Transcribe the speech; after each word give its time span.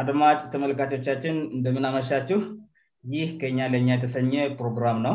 አድማጭ 0.00 0.38
ተመልካቾቻችን 0.52 1.36
እንደምናመሻችው 1.56 2.38
ይህ 3.14 3.28
ከኛ 3.40 3.58
ለእኛ 3.72 3.88
የተሰኘ 3.96 4.32
ፕሮግራም 4.58 4.98
ነው 5.06 5.14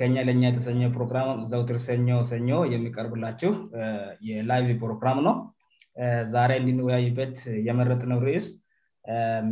ከኛ 0.00 0.16
ለኛ 0.28 0.42
የተሰኘ 0.50 0.80
ፕሮግራም 0.96 1.28
ዘውትር 1.50 1.78
ሰ 1.86 1.94
ሰኞ 2.30 2.50
የሚቀርብላችው 2.74 3.50
የላይቪ 4.28 4.68
ፕሮግራም 4.82 5.18
ነው 5.26 5.34
ዛሬ 6.34 6.50
እንድንወያይበት 6.60 7.34
የመረጥ 7.66 8.00
ነው 8.12 8.18
ርእስ 8.26 8.46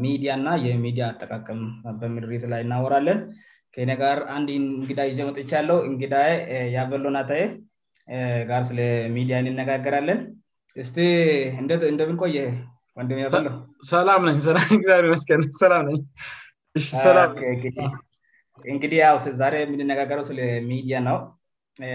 ሚዲያና 0.04 0.46
የሚዲያ 0.68 1.04
አጠቃቀምበምርእስ 1.12 2.44
ላይ 2.52 2.62
እናወራለን 2.66 3.18
ከነ 3.74 3.90
ጋር 4.02 4.18
አንድ 4.36 4.48
እንግዳ 4.60 5.00
ጀመጥቻለው 5.20 5.78
እንግዳ 5.90 6.14
ያበሎናታ 6.76 7.30
ጋር 8.50 8.62
ስለ 8.70 8.80
ሚዲያ 9.18 9.34
እንነጋገራለን 9.52 10.20
እስቲ 10.84 10.98
እንደምንቆየ 11.94 12.36
ወ 12.98 13.08
ሰላም 13.90 14.22
ነ 14.28 14.32
መስገላም 15.12 15.86
ላእንግዲህ 18.70 18.98
የምንነጋገረው 19.66 20.24
ስለሚዲያ 20.30 20.96
ነው 21.06 21.16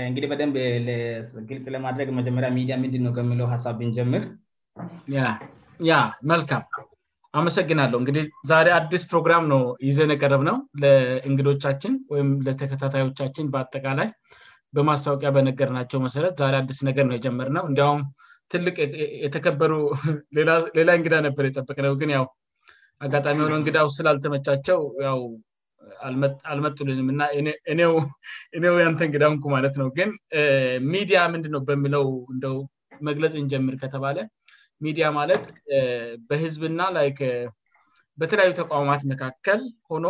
እንግህበደብ 0.09 0.55
ለግልጽ 0.88 1.66
ለማድረግመጀመሪሚዲ 1.76 2.70
ንድነው 3.05 3.38
ለው 3.41 3.48
ሀሳብ 3.54 3.76
ብንጀምርያ 3.81 5.98
መልካም 6.34 6.63
አመሰግናለሁ 7.40 7.98
እንግዲህ 8.02 8.26
ዛሬ 8.52 8.68
አዲስ 8.79 9.02
ፕሮግራም 9.12 9.43
ነው 9.54 9.62
ይዘን 9.88 10.12
የቀርብ 10.13 10.43
ነው 10.49 10.55
ለእንግዶቻችን 10.84 11.93
ወይም 12.13 12.29
ለተከታታዮቻችን 12.48 13.52
በአጠቃላይ 13.54 14.07
በማስታወቂያ 14.77 15.32
በነገርናቸው 15.38 16.02
መሰረ 16.07 16.26
አዲስ 16.63 16.79
ነገር 16.90 17.05
ነው 17.12 17.16
የጀመር 17.18 17.49
ነውእን 17.57 18.02
ትልቅ 18.53 18.75
የተከበሩ 19.25 19.73
ሌላ 20.77 20.89
እንግዳ 20.99 21.15
ነበር 21.27 21.45
የጠበቅ 21.47 21.77
ነው 21.85 21.93
ን 22.09 22.11
ያው 22.17 22.25
አጋጣሚ 23.05 23.37
የሆነ 23.43 23.55
እንግዳው 23.61 23.87
ስላልተመቻቸው 23.97 24.79
ው 25.23 25.27
አልመጡልንም 26.51 27.07
እና 27.13 27.21
እኔው 28.57 28.76
ያንተ 28.84 29.01
እንግዳንኩ 29.09 29.43
ማለት 29.55 29.76
ነው 29.81 29.87
ግን 29.98 30.09
ሚዲያ 30.95 31.20
ምንድንነ 31.35 31.59
በሚለው 31.70 32.07
እንደ 32.35 32.45
መግለጽንጀምር 33.09 33.76
ከተባለ 33.84 34.17
ሚዲያ 34.85 35.05
ማለት 35.20 35.45
በህዝብና 36.29 36.79
ይ 37.09 37.13
በተለያዩ 38.21 38.51
ተቋማት 38.63 39.01
መካከል 39.11 39.59
ሆኖ 39.91 40.05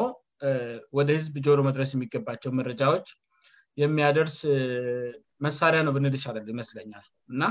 ወደ 0.97 1.09
ህዝብ 1.17 1.33
ጆሮ 1.45 1.59
መድረስ 1.67 1.89
የሚገባቸው 1.93 2.49
መረጃዎች 2.59 3.07
የሚያደርስ 3.83 4.35
መሳሪያ 5.45 5.79
ነው 5.87 5.93
ብንልይሻአላሉ 5.97 6.47
ይመስለኛል 6.55 7.05
እና 7.33 7.41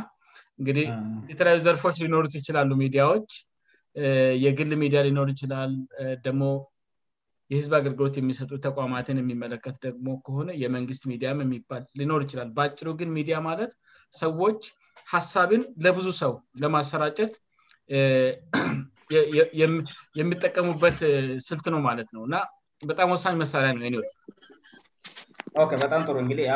እንግዲህ 0.60 0.84
የተለያዩ 1.32 1.58
ዘርፎች 1.66 1.96
ሊኖሩት 2.04 2.34
ይችላሉ 2.38 2.70
ሚዲያዎች 2.84 3.30
የግል 4.44 4.70
ሚዲያ 4.82 5.00
ሊኖር 5.08 5.28
ይችላል 5.34 5.70
ደግሞ 6.26 6.42
የህዝብ 7.52 7.72
አገልግሎት 7.78 8.14
የሚሰጡ 8.18 8.50
ተቋማትን 8.66 9.20
የሚመለከት 9.20 9.76
ደግሞ 9.86 10.14
ከሆነ 10.26 10.48
የመንግስት 10.62 11.02
ሚዲያ 11.10 11.28
የሚባል 11.44 11.82
ሊኖር 12.00 12.20
ይችላል 12.26 12.48
በአጭሩ 12.56 12.88
ግን 13.00 13.10
ሚዲያ 13.18 13.36
ማለት 13.48 13.72
ሰዎች 14.22 14.62
ሀሳብን 15.14 15.62
ለብዙ 15.84 16.06
ሰው 16.22 16.32
ለማሰራጨት 16.62 17.32
የሚጠቀሙበት 20.20 20.98
ስልት 21.48 21.66
ነው 21.74 21.80
ማለት 21.88 22.08
ነው 22.16 22.22
እና 22.28 22.36
በጣም 22.92 23.12
ወሳኝ 23.16 23.36
መሳሪያ 23.44 23.70
ነው 23.76 23.82
ኔ 23.86 23.96
በጣም 25.84 26.00
ጥሩ 26.06 26.16
እንግዲህ 26.22 26.46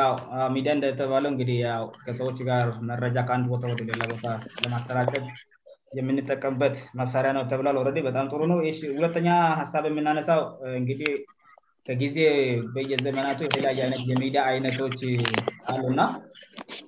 ሚዲያ 0.55 0.73
እንደተባለው 0.77 1.29
እግዲ 1.35 1.51
ከሰዎች 2.05 2.39
ጋር 2.49 2.65
መረጃ 2.89 3.15
ከአንድ 3.29 3.45
ቦታ 3.51 3.63
ወደ 3.71 3.81
ሌላ 3.89 4.01
ቦታ 4.11 4.25
ለማሰራከል 4.63 5.23
የምንጠቀምበት 5.99 6.75
መሳሪያ 7.01 7.31
ነው 7.37 7.43
ተብሏል 7.51 7.77
ረ 7.87 7.91
በጣም 8.07 8.29
ጥሩ 8.31 8.41
ነውይ 8.51 8.69
ሁለተኛ 8.97 9.27
ሀሳብ 9.61 9.85
የምናነሳው 9.89 10.41
እንግዲህ 10.79 11.09
ከጊዜ 11.87 12.15
በየዘመናቱ 12.73 13.39
የሌላ 13.45 13.67
የሚዲያ 14.11 14.41
አይነቶች 14.51 14.99
አሉ 15.71 15.83
ና 15.99 16.03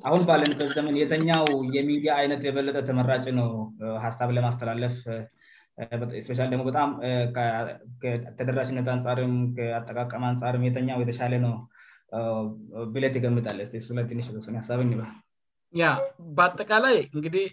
አሁን 0.08 0.22
ባለነቶች 0.30 0.72
ዘመን 0.78 0.96
የተኛው 1.02 1.46
የሚዲያ 1.78 2.12
አይነት 2.22 2.42
የበለጠ 2.48 2.78
ተመራጭ 2.90 3.26
ነው 3.40 3.50
ሀሳብ 4.06 4.30
ለማስተላለፍ 4.38 4.96
ስሻ 6.28 6.40
ደግሞ 6.54 6.64
በጣም 6.70 6.90
ተደራሽነት 8.40 8.88
አንጻርም 8.96 9.36
ከአጠቃቀመ 9.58 10.24
አንጻር 10.32 10.58
የተኛው 10.68 11.02
የተሻለ 11.04 11.34
ነው 11.48 11.54
ቢለት 12.94 13.14
ይገምጣለስሱላንሽስ 13.20 14.48
አሳብኝ 14.62 14.90
ይትያ 15.00 15.88
በአጠቃላይ 16.38 16.98
እንግዲህ 17.16 17.46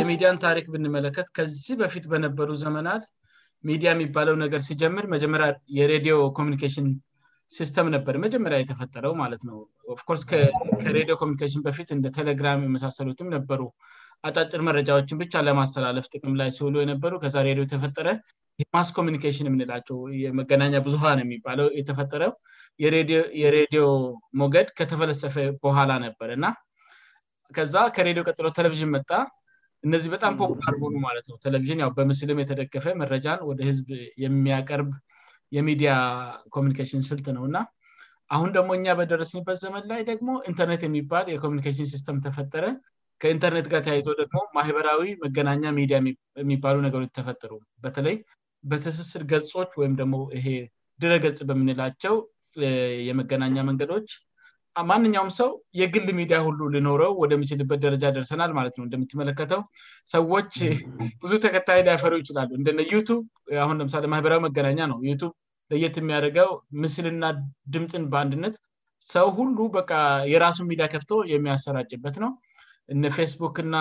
የሚዲያን 0.00 0.38
ታሪክ 0.44 0.66
ብንመለከት 0.74 1.26
ከዚህ 1.36 1.76
በፊት 1.82 2.04
በነበሩ 2.12 2.48
ዘመናት 2.64 3.04
ሚዲያ 3.68 3.88
የሚባለው 3.94 4.34
ነገር 4.44 4.60
ሲጀምር 4.66 5.04
መጀመሪያ 5.14 5.46
የሬዲዮ 5.78 6.16
ኮሚኒኬሽን 6.38 6.86
ሲስተም 7.56 7.86
ነበር 7.96 8.14
መጀመሪያ 8.24 8.56
የተፈጠረው 8.60 9.12
ማለት 9.22 9.42
ነው 9.48 9.56
ኦፍ 9.92 10.00
ኮርስ 10.08 10.22
ከሬዲዮ 10.30 11.14
ኮሚኒሽን 11.22 11.64
በፊት 11.66 11.88
እንደ 11.96 12.06
ቴሌግራም 12.18 12.62
የመሳሰሉትም 12.66 13.28
ነበሩ 13.36 13.60
አጫጭር 14.28 14.62
መረጃዎችን 14.68 15.20
ብቻ 15.22 15.34
ለማስተላለፍ 15.48 16.06
ጥቅም 16.14 16.34
ላይ 16.40 16.48
ሲውሉ 16.58 16.74
የነበሩ 16.82 17.12
ከዛ 17.24 17.42
ሬዲዮ 17.48 17.64
የተፈጠረ 17.66 18.08
ይማስ 18.62 18.88
ኮሚኒኬሽን 18.98 19.48
የምንላቸው 19.50 19.98
የመገናኛ 20.24 20.74
ብዙነ 20.86 21.18
የሚባለው 21.26 21.68
የተፈጠረው 21.80 22.32
የሬዲዮ 22.82 23.84
ሞገድ 24.40 24.68
ከተፈለሰፈ 24.78 25.36
በኋላ 25.64 25.90
ነበር 26.06 26.30
ና 26.44 26.48
ከዛ 27.56 27.74
ከሬዲዮ 27.96 28.22
ቀጥሎ 28.30 28.46
ቴሌቪዥን 28.58 28.90
መጣ 28.96 29.10
እነዚህ 29.86 30.08
በጣም 30.14 30.32
ፖፕላር 30.40 30.74
ሆኑ 30.82 30.94
ማለት 31.08 31.26
ነው 31.30 31.36
ቴሌቪዥን 31.46 31.80
በምስልም 31.98 32.40
የተደገፈ 32.42 32.86
መረጃን 33.02 33.40
ወደ 33.48 33.60
ህዝብ 33.70 33.88
የሚያቀርብ 34.24 34.90
የሚዲያ 35.56 35.92
ኮሚኒኬሽን 36.54 37.02
ስልት 37.08 37.26
ነው 37.36 37.44
እና 37.48 37.58
አሁን 38.36 38.48
ደግሞ 38.56 38.70
እኛ 38.78 38.86
በደረስኝበት 39.00 39.58
ዘመን 39.64 39.84
ላይ 39.90 40.00
ደግሞ 40.10 40.30
ኢንተርኔት 40.50 40.82
የሚባል 40.86 41.26
የኮሚኒኬሽን 41.34 41.86
ሲስተም 41.92 42.16
ተፈጠረ 42.26 42.64
ከኢንተርኔት 43.22 43.66
ጋር 43.72 43.80
ተያይዘ 43.86 44.08
ደግሞ 44.22 44.38
ማህበራዊ 44.56 45.04
መገናኛ 45.24 45.64
ሚዲያ 45.78 45.96
የሚባሉ 46.42 46.76
ነገሮች 46.86 47.12
ተፈጥሩ 47.18 47.52
በተለይ 47.84 48.16
በተስስር 48.72 49.22
ገጾች 49.32 49.70
ወይም 49.82 49.94
ደግሞ 50.02 50.18
ይሄ 50.38 50.46
ድረገጽ 51.04 51.40
በምንላቸው 51.50 52.14
የመገናኛ 53.08 53.56
መንገዶች 53.68 54.08
ማንኛውም 54.90 55.30
ሰው 55.38 55.48
የግል 55.80 56.04
ሚዲያ 56.18 56.36
ሁሉ 56.46 56.58
ልኖረው 56.74 57.12
ወደምችልበት 57.22 57.78
ደረጃ 57.84 58.04
ደርሰናል 58.16 58.50
ማለት 58.58 58.74
ነ 58.78 58.80
እንደምትመለከተው 58.86 59.60
ሰዎች 60.14 60.52
ብዙ 61.22 61.32
ተከታይ 61.44 61.80
ሊያፈሩ 61.86 62.12
ይችላሉ 62.20 62.50
እንደ 62.58 62.68
ዩቱብ 62.92 63.22
አሁን 63.64 63.78
ለምሳሌ 63.80 64.04
ማህበራዊ 64.12 64.40
መገናኛ 64.46 64.78
ነው 64.92 64.98
ዩቱብ 65.08 65.32
ለየት 65.72 65.96
የሚያደገው 66.00 66.50
ምስልና 66.82 67.24
ድምፅን 67.76 68.04
በአንድነት 68.12 68.54
ሰው 69.14 69.26
ሁሉ 69.40 69.56
በ 69.76 69.80
የራሱ 70.32 70.58
ሚዲያ 70.70 70.86
ከፍቶ 70.94 71.12
የሚያሰራጭበት 71.34 72.16
ነው 72.24 72.32
እነፌስቡክ 72.94 73.56
ና 73.74 73.76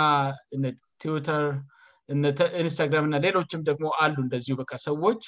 እትዊተር 0.72 1.44
እኢንስታግራምእና 2.16 3.16
ሌሎችም 3.28 3.62
ደግሞ 3.72 3.86
አሉ 4.06 4.18
እንደ 4.28 4.36
በ 4.62 4.76
ሰዎች 4.90 5.24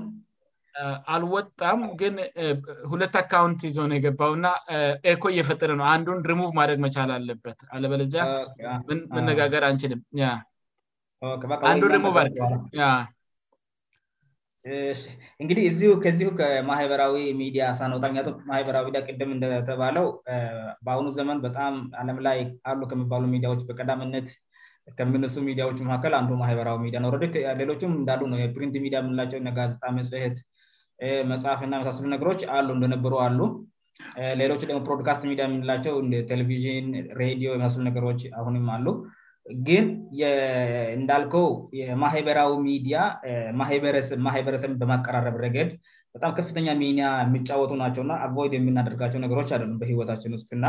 uh, 0.82 0.96
አልወጣም 1.14 1.80
ግን 2.00 2.14
uh, 2.44 2.54
ሁለት 2.90 3.14
አካውንት 3.20 3.60
ዞነ 3.76 3.90
የገባው 3.96 4.32
ና 4.44 4.46
ኮ 5.22 5.24
እየፈጠደ 5.34 5.70
ነው 5.80 5.86
አንዱን 5.94 6.20
ሪሙቭ 6.30 6.50
ማድግ 6.58 6.78
መቻል 6.84 7.10
አለበት 7.16 7.58
አለበለጃ 7.76 8.14
ah, 8.26 8.30
ah. 8.74 8.78
መነጋገር 9.16 9.62
አንችልምአንዱን 9.68 11.94
አ 12.90 12.92
እንግዲህ 15.42 15.64
ከዚሁ 16.02 16.28
ከማህበራዊ 16.40 17.14
ሚዲያ 17.42 17.62
ሳነጣ 17.78 18.02
ቱም 18.26 18.36
ማበራዊሚዲ 18.50 18.96
ቅም 19.20 19.30
እንደተባለው 19.36 20.06
uh, 20.34 20.66
በአሁኑ 20.86 21.06
ዘመን 21.18 21.38
በጣም 21.46 21.74
አለም 22.02 22.18
ላይ 22.28 22.38
አሉ 22.72 22.80
ከሚባሉ 22.92 23.22
ሚዲያዎች 23.34 23.62
በቀዳምነት 23.70 24.28
ከምንሱ 24.98 25.34
ሚዲያዎች 25.48 25.78
መካከል 25.86 26.12
አንዱ 26.18 26.30
ማህበራዊ 26.42 26.76
ሚዲያ 26.84 27.00
ነረ 27.04 27.18
ሌሎችም 27.60 27.90
እንዳ 27.98 28.14
የፕሪንት 28.44 28.74
ሚዲያ 28.84 28.98
የምንላቸው 29.02 29.40
ጋዜጣ 29.58 29.82
መጽህት 29.98 30.38
መጽሐፍና 31.32 31.72
የመሳስሉ 31.76 32.04
ነገሮች 32.14 32.40
አሉ 32.56 32.68
እንደነበሩ 32.76 33.14
አሉ 33.26 33.38
ሌሎች 34.40 34.60
ደግሞ 34.68 34.78
ፕሮድካስት 34.88 35.22
ሚዲያ 35.30 35.44
የምንላቸው 35.48 35.94
ቴሌቪዥን 36.30 36.86
ሬዲዮ 37.22 37.48
የመሳስሉ 37.54 37.82
ነገሮች 37.88 38.20
አሁንም 38.40 38.66
አሉ 38.74 38.86
ግን 39.68 39.84
እንዳልከው 40.98 41.46
የማህበራዊ 41.80 42.52
ሚዲያ 42.68 42.98
ማህበረሰብ 44.28 44.74
በማቀራረብ 44.82 45.36
ረገድ 45.46 45.70
በጣም 46.16 46.32
ከፍተኛ 46.38 46.68
ሚዲያ 46.82 47.06
የሚጫወቱ 47.24 47.72
ናቸውእና 47.82 48.14
አይድ 48.26 48.52
የምናደርጋቸው 48.58 49.22
ነገሮች 49.26 49.50
አይደሉ 49.56 49.72
በህወታችን 49.82 50.36
ውስጥና 50.38 50.64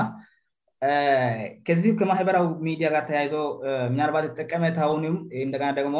ከዚህ 1.67 1.91
ከማህበራዊ 1.99 2.45
ሚዲያ 2.67 2.87
ጋር 2.93 3.03
ተያይዞ 3.09 3.33
ምናልባት 3.93 4.25
ጠቀመታሁንም 4.39 5.15
እንደገና 5.45 5.69
ደግሞ 5.79 5.97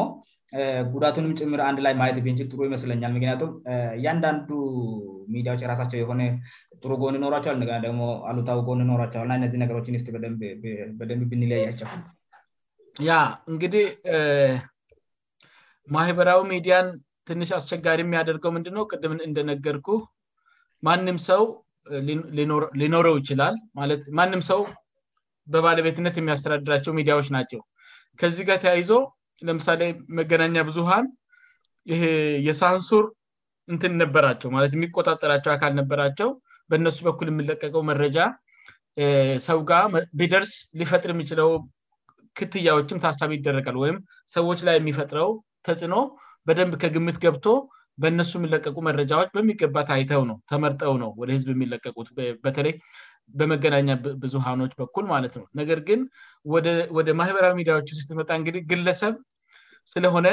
ጉዳቱንም 0.94 1.36
ጭምር 1.42 1.60
አንድ 1.68 1.80
ላይ 1.86 1.94
ማየት 2.00 2.18
ንል 2.32 2.48
ጥሩ 2.54 2.60
ይመስለኛል 2.70 3.12
ምክንያቱም 3.16 3.52
እያአንዳንዱ 4.00 4.50
ሚዲያዎች 5.36 5.62
የራሳቸው 5.64 5.98
የሆነ 6.02 6.22
ጥሩ 6.82 6.92
ጎን 7.04 7.16
ኖራቸዋልእንደናደሞ 7.24 8.02
አሉታዊ 8.30 8.60
ጎ 8.68 8.76
ኖራቸዋልእና 8.92 9.38
እነዚህነገሮችን 9.40 9.98
ስ 10.04 10.16
በደንብ 11.00 11.24
ብንለያያቸው 11.32 11.90
ያ 13.10 13.14
እንግዲህ 13.52 13.86
ማህበራዊ 15.98 16.42
ሚዲያን 16.54 16.88
ትንሽ 17.30 17.50
አስቸጋሪ 17.60 18.00
የሚያደርገው 18.06 18.52
ምንድነው 18.58 18.84
ቅድምን 18.94 19.22
እንደነገርኩ 19.30 19.88
ማንም 20.88 21.18
ሰው 21.30 21.42
ሊኖረው 22.82 23.16
ይችላል 23.22 23.56
ማለት 23.80 24.02
ማንም 24.20 24.42
ሰው 24.50 24.60
በባለቤትነት 25.54 26.16
የሚያስተዳድራቸው 26.20 26.92
ሚዲያዎች 27.00 27.28
ናቸው 27.38 27.62
ከዚህ 28.20 28.44
ጋ 28.50 28.54
ተያይዞ 28.64 28.92
ለምሳሌ 29.48 29.82
መገናኛ 30.20 30.58
ብዙሀን 30.70 31.06
የሳንሱር 32.48 33.06
እንትን 33.72 33.94
ነበራቸው 34.02 34.50
ማለ 34.56 34.64
የሚቆጣጠራቸው 34.78 35.52
አካል 35.56 35.72
ነበራቸው 35.82 36.30
በነሱ 36.72 36.98
በኩል 37.08 37.28
የምለቀቀው 37.32 37.82
መረጃ 37.92 38.18
ሰው 39.48 39.60
ጋ 39.70 39.72
ቢደርስ 40.20 40.52
ሊፈጥር 40.80 41.10
የሚችለው 41.14 41.50
ክትያዎችም 42.40 43.02
ታሳቢ 43.06 43.32
ይደረጋል 43.40 43.76
ወይም 43.84 43.98
ሰዎች 44.36 44.60
ላይ 44.68 44.76
የሚፈጥረው 44.80 45.30
ተጽዕኖ 45.68 45.96
በደንብ 46.48 46.74
ከግምት 46.84 47.18
ገብቶ 47.26 47.46
በእነሱ 48.02 48.32
የሚለቀቁ 48.40 48.78
መረጃዎች 48.88 49.30
በሚገባት 49.36 49.90
አይተው 49.96 50.22
ነው 50.30 50.38
ተመርጠው 50.52 50.94
ነው 51.04 51.10
ወደ 51.22 51.30
ህዝብ 51.38 51.50
የሚለቀቁት 51.56 52.08
በተለይ 52.46 52.74
በመገናኛ 53.40 53.90
ብዙሃኖች 54.24 54.72
በኩል 54.80 55.06
ማለት 55.14 55.34
ነው 55.40 55.46
ነገር 55.60 55.80
ግን 55.90 56.02
ወደ 57.00 57.08
ማህበራዊ 57.20 57.54
ሚዲያዎች 57.60 57.90
ስትመጣ 58.02 58.30
እንግዲህ 58.40 58.64
ግለሰብ 58.72 59.14
ስለሆነ 59.94 60.28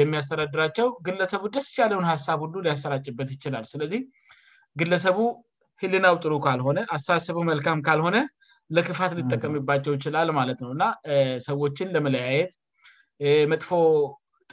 የሚያስተዳድራቸው 0.00 0.86
ግለሰቡ 1.06 1.42
ደስ 1.54 1.70
ያለውን 1.82 2.06
ሀሳብ 2.12 2.38
ሁሉ 2.44 2.54
ሊያሰራጭበት 2.66 3.30
ይችላል 3.36 3.64
ስለዚህ 3.72 4.02
ግለሰቡ 4.80 5.18
ህልናው 5.82 6.14
ጥሩ 6.24 6.34
ካልሆነ 6.46 6.78
አሳሳስቡ 6.96 7.38
መልካም 7.52 7.78
ካልሆነ 7.88 8.16
ለክፋት 8.76 9.12
ሊጠቀምባቸው 9.18 9.92
ይችላል 9.98 10.28
ማለት 10.40 10.58
ነው 10.64 10.70
እና 10.74 10.84
ሰዎችን 11.48 11.88
ለመለያየት 11.94 12.52
መጥፎ 13.52 13.68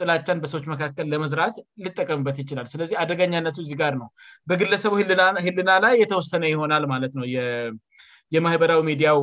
ጥላቻን 0.00 0.38
በሰዎች 0.42 0.66
መካከል 0.72 1.06
ለመስራት 1.12 1.54
ልጠቀምበት 1.84 2.36
ይችላል 2.42 2.66
ስለዚህ 2.72 2.96
አደገኛነቱ 3.02 3.56
እዚህ 3.64 3.76
ጋር 3.82 3.94
ነው 4.02 4.08
በግለሰቡ 4.50 4.92
ህልና 5.00 5.70
ላይ 5.84 5.94
የተወሰነ 6.02 6.42
ይሆናል 6.54 6.84
ማለት 6.92 7.14
ነው 7.20 7.24
የማህበራዊ 8.36 8.80
ሚዲያው 8.90 9.20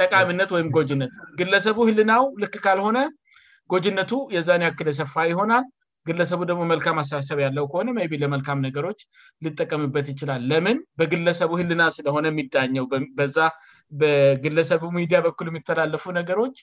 ጠቃሚነት 0.00 0.50
ወይም 0.56 0.68
ጎጅነት 0.76 1.12
ግለሰቡ 1.38 1.78
ህልናው 1.88 2.24
ልክ 2.42 2.54
ካልሆነ 2.66 2.98
ጎጅነቱ 3.72 4.12
የዛኔ 4.36 4.62
ያክል 4.68 4.88
የሰፋ 4.90 5.14
ይሆናል 5.32 5.64
ግለሰቡ 6.08 6.40
ደግሞ 6.50 6.62
መልካም 6.72 6.96
አሳሳሰብ 7.02 7.38
ያለው 7.46 7.64
ከሆነ 7.72 7.90
ቤ 8.12 8.16
ለመልካም 8.22 8.62
ነገሮች 8.66 9.00
ልጠቀምበት 9.46 10.06
ይችላል 10.12 10.40
ለምን 10.50 10.78
በግለሰቡ 11.00 11.50
ህልና 11.60 11.82
ስለሆነ 11.96 12.24
የሚዳኘው 12.32 12.86
በ 12.92 13.26
በግለሰቡ 14.00 14.82
ሚዲያ 14.98 15.18
በኩል 15.26 15.46
የሚተላለፉ 15.50 16.04
ነገሮች 16.18 16.56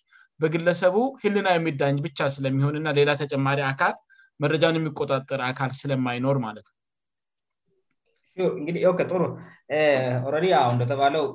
በግለሰቡ 0.44 0.98
ህልና 1.22 1.48
የሚዳኝ 1.56 1.96
ብቻ 2.08 2.20
ስለሚሆን 2.36 2.76
እና 2.80 2.90
ሌላ 3.00 3.12
ተጨማሪ 3.22 3.60
አካል 3.72 3.94
መረጃን 4.44 4.78
የሚቆጣጠር 4.80 5.40
አካል 5.52 5.72
ስለማይኖር 5.80 6.38
ማለት 6.48 6.68
ነውህረ 8.42 10.44
እንደተባለው 10.76 11.26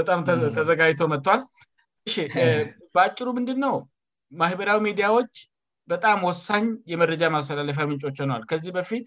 በጣም 0.00 0.20
ተዘጋጅቶ 0.60 1.00
መጥቷል 1.14 1.42
በአጭሩ 2.94 3.26
ምንድንነው 3.40 3.74
ማህበራዊ 4.40 4.78
ሚዲያዎች 4.88 5.32
በጣም 5.92 6.18
ወሳኝ 6.28 6.64
የመረጃ 6.92 7.22
ማስተላለፊያ 7.34 7.84
ምንጮች 7.90 8.18
ሆነዋል 8.22 8.42
ከዚህ 8.50 8.70
በፊት 8.76 9.06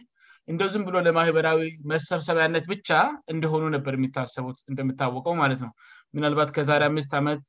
እንደው 0.52 0.68
ዝም 0.74 0.84
ብሎ 0.88 0.96
ለማህበራዊ 1.08 1.60
መሰብሰቢያነት 1.92 2.66
ብቻ 2.74 2.90
እንደሆኑ 3.34 3.64
ነበር 3.76 3.94
የሚታሰቡት 3.98 4.58
እንደምታወቀው 4.72 5.34
ማለት 5.44 5.62
ነው 5.66 5.72
ምናልባት 6.16 6.50
ከዛሬ 6.56 6.84
አምስት 6.90 7.14
ዓመት 7.20 7.42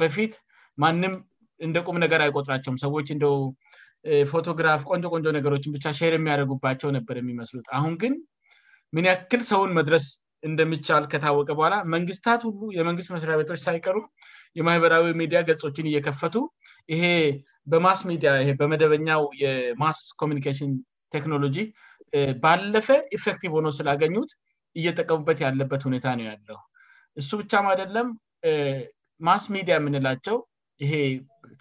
በፊት 0.00 0.34
ማንም 0.82 1.14
እንደቁም 1.66 1.98
ነገር 2.04 2.20
አይቆጥራቸውም 2.26 2.78
ሰዎች 2.84 3.08
እንደው 3.14 3.34
ፎቶግራፍ 4.32 4.80
ቆንጆ 4.90 5.04
ቆንጆ 5.14 5.28
ነገሮችን 5.38 5.74
ብቻ 5.76 5.86
ሸር 5.98 6.14
የሚያደጉባቸው 6.18 6.88
ነበር 6.98 7.16
የሚመስሉት 7.20 7.66
አሁን 7.78 7.92
ግን 8.02 8.14
ምን 8.96 9.04
ያክል 9.10 9.42
ሰውን 9.52 9.70
መድረስ 9.78 10.06
እንደሚቻል 10.48 11.04
ከታወቀ 11.12 11.48
በኋላ 11.58 11.74
መንግስታት 11.94 12.40
ሁሉ 12.48 12.60
የመንግስት 12.78 13.10
መስሪያ 13.16 13.36
ቤቶች 13.40 13.60
ሳይቀሩ 13.66 13.98
የማህበራዊ 14.58 15.04
ሚዲያ 15.20 15.38
ገጾችን 15.48 15.88
እየከፈቱ 15.90 16.34
ይሄ 16.92 17.04
በማስ 17.72 18.00
ሚዲ 18.10 18.24
በመደበኛው 18.60 19.22
የማስ 19.42 19.98
ኮሚኒኬሽን 20.20 20.72
ቴክኖሎጂ 21.14 21.58
ባለፈ 22.42 22.88
ኢፌክቲቭ 23.16 23.52
ሆኖ 23.56 23.68
ስላገኙት 23.78 24.32
እየጠቀሙበት 24.78 25.38
ያለበት 25.46 25.82
ሁኔታ 25.88 26.06
ነው 26.18 26.26
ያለው 26.30 26.58
እሱ 27.20 27.28
ብቻም 27.40 27.66
አደለም 27.72 28.08
ማስ 29.26 29.44
ሚዲያ 29.56 29.74
የምንላቸው 29.78 30.36
ይሄ 30.84 30.94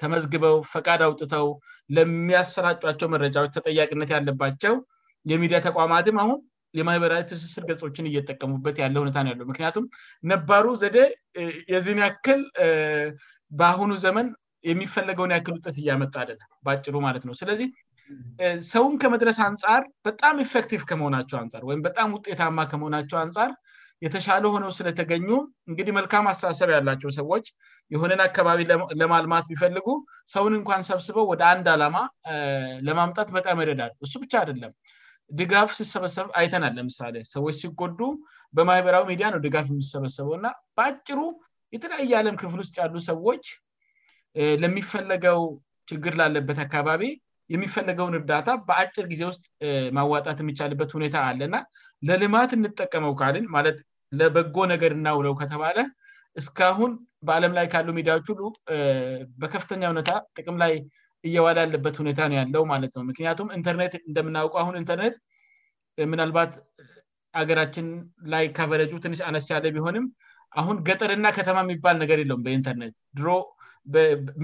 ተመዝግበው 0.01 0.57
ፈቃድ 0.73 1.01
አውጥተው 1.07 1.47
ለሚያሰራጫቸው 1.95 3.07
መረጃዎች 3.15 3.51
ተጠያቂነት 3.57 4.09
ያለባቸው 4.15 4.75
የሚዲያ 5.31 5.57
ተቋማት 5.67 6.07
አሁን 6.23 6.39
የማህበራዊ 6.80 7.22
ትስስር 7.30 7.63
ገጾችን 7.70 8.08
እየጠቀሙበት 8.12 8.77
ያለ 8.84 8.96
ሁኔታ 9.03 9.18
ው 9.25 9.30
ያለ 9.32 9.42
ምክንያቱም 9.51 9.86
ነባሩ 10.32 10.68
ዘዴ 10.84 10.98
የዚህኒያክል 11.74 12.39
በአሁኑ 13.60 13.92
ዘመን 14.06 14.27
የሚፈለገውያክል 14.70 15.53
ውጤት 15.58 15.75
እያመጣ 15.82 16.13
አለ 16.24 16.32
በጭሩ 16.65 16.96
ማለት 17.08 17.24
ነው 17.27 17.34
ስለዚህ 17.42 17.68
ሰውን 18.74 18.96
ከመድረስ 19.01 19.38
አንጻር 19.48 19.84
በጣም 20.08 20.36
ኤፌክቲቭ 20.46 20.82
ከመሆናቸው 20.89 21.38
አንጻር 21.42 21.62
ወይም 21.70 21.82
በጣም 21.88 22.10
ውጤታማ 22.15 22.63
ከመሆናቸው 22.72 23.18
አንጻር 23.24 23.51
የተሻለ 24.06 24.46
ሆነ 24.53 24.65
ስለተገኙ 24.77 25.30
እንግዲህ 25.70 25.94
መልካም 26.00 26.25
አስተሳሰብ 26.32 26.70
ያላቸው 26.75 27.10
ሰዎች 27.20 27.46
የሆነን 27.94 28.22
አካባቢ 28.27 28.60
ለማልማት 29.01 29.46
ቢፈልጉ 29.51 29.88
ሰውን 30.36 30.56
እንኳን 30.60 30.82
ሰብስበው 30.89 31.25
ወደ 31.32 31.42
አንድ 31.53 31.68
አላማ 31.75 31.98
ለማምጣት 32.89 33.32
በጣም 33.38 33.62
እደድ 33.65 33.82
አሉ 33.86 33.94
እሱ 34.08 34.13
ብቻ 34.24 34.34
አደለም 34.44 34.74
ድጋፍ 35.39 35.70
ሲሰበሰብ 35.80 36.27
አይተናል 36.39 36.74
ለምሳሌ 36.80 37.15
ሰዎች 37.34 37.56
ሲጎዱ 37.63 38.00
በማኅበራዊ 38.58 39.03
ሚዲያ 39.12 39.27
ነው 39.34 39.39
ድጋፍ 39.46 39.68
የሚሰበሰበው 39.72 40.34
እና 40.39 40.48
በአጭሩ 40.77 41.20
የተለያየ 41.75 42.12
ዓለም 42.22 42.36
ክፍል 42.42 42.60
ውስጥ 42.63 42.75
ያሉ 42.82 42.96
ሰዎች 43.12 43.44
ለሚፈለገው 44.63 45.39
ችግር 45.89 46.13
ላለበት 46.20 46.60
አካባቢ 46.65 47.03
የሚፈለገውን 47.53 48.15
እርዳታ 48.20 48.50
በአጭር 48.68 49.06
ጊዜ 49.12 49.22
ውስጥ 49.32 49.44
ማዋጣት 49.98 50.38
የሚቻልበት 50.44 50.92
ሁኔታ 50.98 51.15
አለእና 51.30 51.56
ለልማት 52.08 52.51
እንጠቀመው 52.58 53.13
ካልን 53.22 53.46
ማለት 53.56 53.77
ለበጎ 54.20 54.56
ነገር 54.74 54.92
እናውለው 54.98 55.34
ከተባለ 55.42 55.77
እስካሁን 56.42 56.92
በአለም 57.27 57.53
ላይ 57.58 57.65
ካሉ 57.74 57.88
ሚዲያዎች 58.00 58.27
ሁሉ 58.34 58.44
በከፍተኛ 59.42 59.82
ሁነታ 59.92 60.12
ጥቅም 60.38 60.56
ላይ 60.63 60.72
እየዋላ 61.27 61.58
ያለበት 61.65 61.96
ሁኔታ 62.01 62.22
ነው 62.32 62.38
ያለው 62.42 62.63
ማለት 62.72 62.94
ነው 62.98 63.03
ምክንያቱም 63.10 63.48
ኢንተርኔት 63.58 63.94
እንደምናውቁ 64.10 64.53
አሁን 64.62 64.75
ኢንተርኔት 64.82 65.15
ምናልባት 66.12 66.51
ሀገራችን 67.39 67.86
ላይ 68.34 68.46
ከፈረጁ 68.58 68.92
ትንሽ 69.06 69.20
አነስ 69.30 69.48
ያለ 69.53 69.68
ቢሆንም 69.75 70.06
አሁን 70.62 70.75
ገጠርና 70.88 71.27
ከተማ 71.38 71.58
የሚባል 71.65 71.96
ነገር 72.03 72.18
የለውም 72.22 72.44
በኢንተርኔት 72.46 72.94
ድሮ 73.20 73.30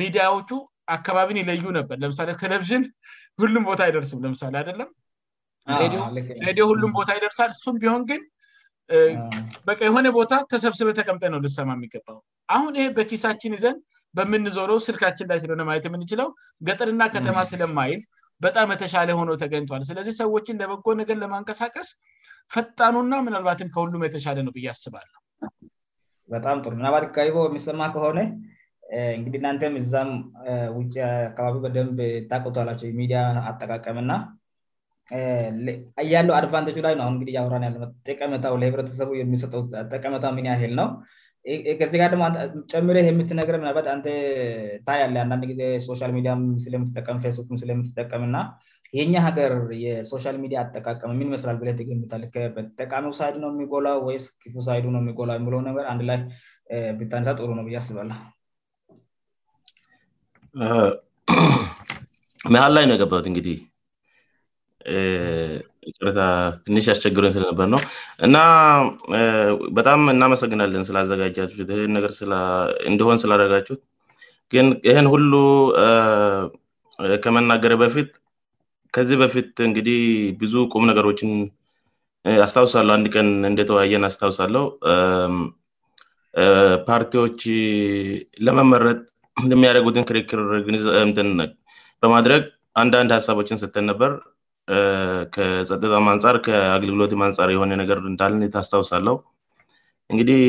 ሚዲያዎቹ 0.01 0.49
አካባቢን 0.95 1.39
ይለዩ 1.41 1.65
ነበር 1.79 1.97
ለምሳሌ 2.03 2.29
ቴለቪዥን 2.43 2.83
ሁሉም 3.41 3.63
ቦታ 3.69 3.81
አይደርስም 3.87 4.23
ለምሳሌ 4.25 4.55
አደለም 4.61 4.89
ሬዲዮ 6.47 6.63
ሁሉም 6.71 6.91
ቦታ 6.99 7.09
ይደርሳል 7.17 7.51
እሱም 7.55 7.75
ቢሆን 7.83 8.01
ግን 8.11 8.21
በ 9.67 9.71
የሆነ 9.87 10.07
ቦታ 10.19 10.33
ተሰብስበ 10.51 10.91
ተቀምጠ 10.99 11.23
ነው 11.33 11.39
ልሰማ 11.45 11.69
የሚገባው 11.77 12.19
አሁን 12.57 12.73
ይሄ 12.79 12.87
በኪሳችን 12.97 13.55
ይዘን 13.57 13.77
በምንዞረው 14.17 14.77
ስልካችን 14.87 15.27
ላይ 15.31 15.39
ስለሆነ 15.43 15.63
ማየት 15.69 15.85
የምንችለው 15.87 16.29
ገጠርና 16.67 17.03
ከተማ 17.15 17.37
ስለማይል 17.51 18.01
በጣም 18.45 18.67
የተሻለ 18.73 19.09
ሆነው 19.19 19.35
ተገኝጧል 19.41 19.81
ስለዚህ 19.89 20.13
ሰዎችን 20.21 20.59
ደበጎ 20.61 20.85
ነገር 21.01 21.17
ለማንቀሳቀስ 21.23 21.89
ፈጣኑና 22.53 23.13
ምናልባትም 23.27 23.71
ከሁሉም 23.73 24.05
የተሻለ 24.05 24.37
ነው 24.45 24.53
ብዬ 24.57 24.67
አስባለ 24.73 25.09
በጣም 26.33 26.57
ጥር 26.65 26.73
ምናባት 26.79 27.03
ይጎ 27.27 27.37
የሚሰማ 27.47 27.83
ከሆነ 27.95 28.19
እንግዲ 29.17 29.35
እናንተም 29.39 29.73
እዛም 29.81 30.11
አካባቢ 31.29 31.55
በደብ 31.65 31.97
ታቀላቸው 32.31 32.93
ሚዲያ 33.01 33.19
አጠቃቀምና 33.49 34.11
ያለው 36.13 36.33
አድቫንቴጅ 36.39 36.77
ላይሁራያቀመው 36.85 38.57
ለህብረተሰቡ 38.63 39.11
የሚሰጠው 39.21 39.61
ጠቀመታ 39.93 40.25
ምን 40.37 40.47
ያል 40.51 40.73
ነው 40.81 40.89
ከዚጋ 41.79 42.01
ደሞጨምረህ 42.13 43.05
የምትነገር 43.09 43.55
ባትአ 43.77 43.93
ታ 44.87 44.95
ያለ 45.01 45.15
አንዳንድ 45.23 45.43
ጊዜ 45.51 45.61
ሶሻል 45.85 46.11
ሚዲያ 46.17 46.31
ምስየምትጠቀም 46.41 47.21
ፌስቡክምስ 47.23 47.61
የምጠቀምእና 47.71 48.37
የኛ 48.97 49.13
ሀገር 49.27 49.51
የሶሻል 49.85 50.37
ሚዲያ 50.43 50.57
አጠቃቀመምንመስላል 50.65 51.57
ብገምል 51.61 52.23
ከበት 52.35 52.67
ጠቃሚው 52.81 53.13
ሳይድ 53.19 53.35
ነው 53.43 53.49
የሚጎላ 53.53 53.87
ይ 54.15 54.19
ፉ 54.53 54.63
ሳይ 54.67 54.81
ው 54.91 54.95
የሚጎላ 55.01 55.33
የ 55.39 55.73
ገአንድ 55.79 56.03
ላይ 56.11 56.19
ብታታ 56.99 57.29
ጥሩ 57.39 57.49
ነው 57.59 57.67
ዬስባላ 57.75 58.11
መሃል 62.55 62.71
ላይ 62.77 62.85
ነው 62.89 62.95
የቀበበት 62.95 63.25
እንግዲህ 63.31 63.57
ረታ 66.05 66.21
ትንሽ 66.65 66.85
አስቸግረን 66.93 67.33
ስለነበር 67.35 67.67
ነው 67.73 67.81
እና 68.25 68.37
በጣም 69.77 70.01
እናመሰግናለን 70.13 70.83
ስለአዘጋጃ 70.89 71.37
እንደሆን 72.89 73.19
ስላረጋችት 73.23 73.79
ግን 74.53 74.67
ይህን 74.89 75.07
ሁሉ 75.13 75.31
ከመናገረ 77.23 77.73
በፊት 77.83 78.09
ከዚህ 78.95 79.17
በፊት 79.23 79.51
እንግዲህ 79.67 79.99
ብዙ 80.41 80.53
ቁም 80.73 80.83
ነገሮችን 80.91 81.31
አስታውሳለሁ 82.45 82.93
አንድ 82.97 83.07
ቀን 83.15 83.27
እንደተወየን 83.51 84.07
አስታውሳለው 84.09 84.65
ፓርቲዎች 86.87 87.41
ለመመረጥ 88.45 88.99
እንደሚያደጉትን 89.43 90.07
ክርክር 90.09 90.41
ግዛምትን 90.67 91.29
በማድረግ 92.03 92.43
አንዳንድ 92.83 93.11
ሀሳቦችን 93.17 93.61
ስተን 93.61 93.85
ነበር 93.91 94.11
ከጸጥታ 95.35 95.93
ማንፃር 96.07 96.35
ከአገልግሎት 96.47 97.13
ማንፃር 97.21 97.49
የሆነ 97.55 97.71
ነገር 97.81 97.97
እንዳልታስታውሳለው 98.11 99.15
እንግዲህ 100.13 100.41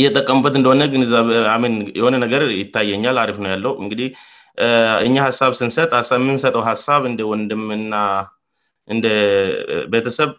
ይህ 0.00 0.08
ጠቀሙበት 0.18 0.54
እንደሆነ 0.58 0.82
ግዛን 0.94 1.66
የሆነ 1.98 2.14
ነገር 2.24 2.42
ይታየኛል 2.60 3.16
አሪፍ 3.22 3.38
ነው 3.44 3.50
ያለው 3.54 3.72
እንግዲህ 3.82 4.08
እኛ 5.06 5.14
ሀሳብ 5.26 5.50
ስንሰጥ 5.58 5.90
የምንሰጠው 6.18 6.62
ሀሳብ 6.70 7.00
እንደ 7.10 7.20
ወንድምና 7.32 7.94
እንደ 8.94 9.06
ቤተሰብ 9.92 10.30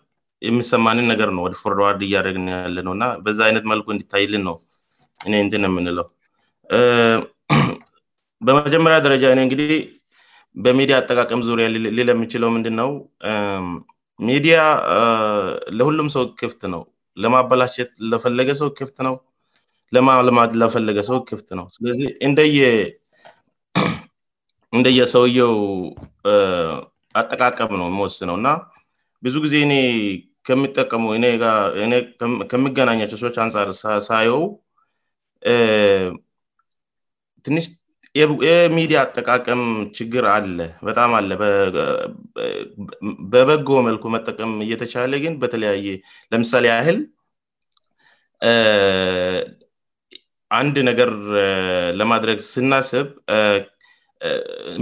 የምሰማንን 0.48 1.06
ነገር 1.14 1.30
ነው 1.36 1.42
ወደ 1.48 1.54
ፎርዋርድ 1.64 2.02
እያደረግ 2.08 2.36
ያለ 2.56 2.78
ነውእና 2.88 3.06
በዛ 3.28 3.40
አይነት 3.50 3.64
መልኩ 3.72 3.86
እንዲታይልን 3.96 4.44
ነው 4.50 4.56
እኔትን 5.28 5.64
የምንለው 5.70 6.08
በመጀመሪያ 8.48 8.98
ደረጃ 9.06 9.24
እንግህ 9.46 9.72
በሚዲያ 10.66 10.96
አጠቃቀም 11.02 11.42
ዙሪያ 11.48 11.66
ሊለምችለው 11.98 12.50
ምንድን 12.58 12.76
ነው 12.82 12.90
ሚዲያ 14.30 14.58
ለሁሉም 15.78 16.08
ሰው 16.16 16.24
ክፍት 16.42 16.62
ነው 16.74 16.82
ለማበላሸት 17.24 17.92
ለፈለገ 18.12 18.50
ሰው 18.62 18.70
ክፍት 18.80 18.98
ነው 19.08 19.16
ለማልማት 19.96 20.52
ለፈለገ 20.62 21.00
ሰው 21.10 21.18
ክፍት 21.30 21.50
ነው 21.60 21.66
ስለዚህ 21.76 22.10
እንደየሰውየው 24.78 25.54
አጠቃቀም 27.20 27.72
ነው 27.82 27.88
የሚወስነው 27.90 28.36
እና 28.40 28.48
ብዙ 29.26 29.36
ጊዜ 29.46 29.54
ኔ 29.72 29.76
ከሚጠቀመው 30.48 31.12
ከሚገናኛቸው 32.52 33.18
ሰዎች 33.22 33.38
አንጻር 33.44 33.70
ሳየው 34.10 34.42
ትንሽ 37.46 37.66
የሚዲያ 38.20 38.98
አጠቃቀም 39.06 39.62
ችግር 39.98 40.26
አለ 40.36 40.58
በጣም 40.88 41.12
አለ 41.20 41.30
በበጎ 43.32 43.68
መልኩ 43.88 44.04
መጠቀም 44.16 44.52
እየተቻለ 44.66 45.12
ግን 45.24 45.34
በተለያየ 45.42 45.88
ለምሳሌ 46.34 46.66
ያህል 46.74 47.00
አንድ 50.60 50.76
ነገር 50.90 51.12
ለማድረግ 52.00 52.40
ስናስብ 52.52 53.08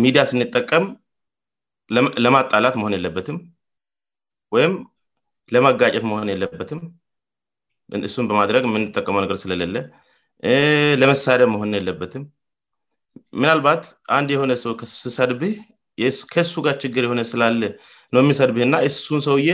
ሚዲያ 0.06 0.24
ስንጠቀም 0.32 0.86
ለማጣላት 2.26 2.76
መሆን 2.82 2.96
የለበትም 2.98 3.40
ወይም 4.56 4.74
ለማጋጨት 5.56 6.04
መሆን 6.12 6.32
የለበትም 6.34 6.80
እሱም 8.10 8.28
በማድረግ 8.30 8.64
የምንጠቀመው 8.70 9.22
ነገር 9.26 9.38
ስለሌለ 9.44 9.76
ለመሳሪያ 11.02 11.46
መሆን 11.56 11.76
የለበትም 11.78 12.24
ምናልባት 13.42 13.84
አንድ 14.18 14.30
የሆነ 14.36 14.54
ሰው 14.64 14.72
ስሰድብህ 15.02 15.56
ከሱ 16.34 16.54
ጋር 16.66 16.76
ችግር 16.84 17.04
የሆነ 17.06 17.22
ስላለ 17.32 17.60
ነው 18.14 18.20
የሚሰድብህእና 18.24 18.76
እሱን 18.88 19.20
ሰውዬ 19.28 19.52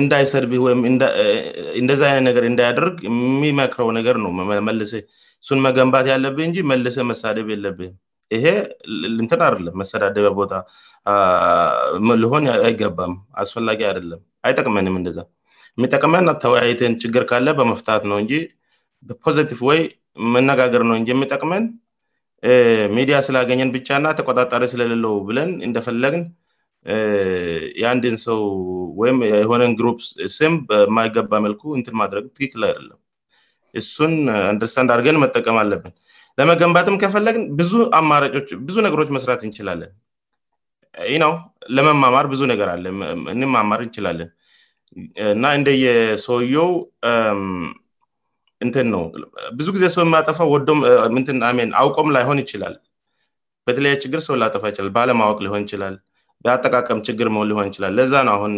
እንዳይሰድብህ 0.00 0.60
ወይምእንደዛ 0.66 2.00
አይነነገር 2.12 2.44
እንዳያደርግ 2.50 2.96
የሚመክረው 3.08 3.90
ነገር 3.98 4.16
ነው 4.24 4.30
እሱን 5.44 5.60
መገንባት 5.66 6.06
ያለብህ 6.12 6.46
እን 6.48 6.58
መል 6.70 6.82
መሳደብ 7.10 7.46
የለብ 7.54 7.78
ይሄትን 8.36 9.40
አለ 9.48 9.66
መሰዳደያቦታ 9.80 10.52
ልሆን 12.22 12.44
አይገባም 12.68 13.14
አስፈላጊ 13.42 13.80
አደለምአይጠቅመንም 13.90 14.96
እ 15.00 15.04
የሚጠቅመን 15.78 16.24
ተያይትን 16.42 16.92
ችግር 17.02 17.22
ካለ 17.30 17.46
በመፍታት 17.60 18.02
ነው 18.10 18.16
እን 18.22 18.28
በፖዘቲቭ 19.08 19.60
ወይ 19.70 19.80
መነጋገር 20.34 20.82
ነው 20.88 20.96
እየሚጠቅመን 21.02 21.62
ሚዲያ 22.96 23.16
ስላገኘን 23.26 23.70
ብቻእና 23.74 24.06
ተቆጣጣሪ 24.18 24.62
ስለሌለው 24.72 25.14
ብለን 25.28 25.50
እንደፈለግን 25.68 26.22
የአንድን 27.80 28.16
ሰው 28.26 28.40
ወይም 29.00 29.18
የሆነን 29.42 29.74
ሩፕ 29.86 29.98
ስም 30.36 30.54
በማይገባ 30.70 31.32
መልኩ 31.44 31.62
እንትን 31.78 31.94
ማድረግ 32.00 32.24
ትክክል 32.36 32.62
ለ 32.88 32.90
እሱን 33.80 34.14
አንደርስታንድ 34.52 34.90
አድርገን 34.94 35.20
መጠቀም 35.24 35.58
አለብን 35.62 35.92
ለመገንባጥም 36.38 36.98
ከፈለግን 37.02 37.44
አብዙ 38.60 38.76
ነገሮች 38.86 39.08
መስራት 39.16 39.42
እንችላለን 39.48 39.92
ነው 41.24 41.32
ለመማማር 41.76 42.26
ብዙ 42.32 42.42
ነገር 42.52 42.68
አለ 42.74 42.84
እን 43.34 43.42
ማማር 43.54 43.80
እንችላለን 43.86 44.30
እና 45.34 45.44
እንደየሰውየ 45.58 46.56
እንትን 48.64 48.86
ነው 48.94 49.02
ብዙ 49.58 49.66
ጊዜ 49.76 49.84
ሰው 49.94 50.02
የሚያጠፋው 50.06 50.48
ወዶምትን 50.54 51.38
አሜን 51.50 51.70
አውቆም 51.80 52.08
ላይሆን 52.16 52.40
ይችላል 52.44 52.74
በተለያ 53.66 53.92
ችግር 54.02 54.20
ሰው 54.26 54.34
ላጠፋ 54.42 54.64
ይችላል 54.72 54.90
በአለማወቅ 54.96 55.38
ሊሆን 55.46 55.62
ይችላል 55.66 55.94
ያጠቃቀም 56.48 57.00
ችግር 57.08 57.28
ሊሆን 57.50 57.66
ይችላል 57.70 57.92
ለዛ 57.98 58.14
ነው 58.28 58.34
አሁን 58.38 58.54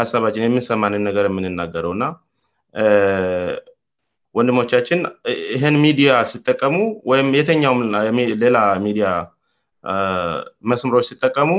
ሀሳባችን 0.00 0.44
የምንሰማንንነገር 0.46 1.24
የምንናገረው 1.30 1.92
እና 1.96 2.04
ወንድሞቻችን 4.38 4.98
ይህን 5.54 5.76
ሚዲያ 5.84 6.10
ሲጠቀሙ 6.30 6.74
ወይም 7.10 7.28
የተኛውም 7.38 7.80
ሌላ 8.42 8.56
ሚዲያ 8.86 9.06
መስምሮች 10.70 11.06
ሲጠቀሙ 11.10 11.50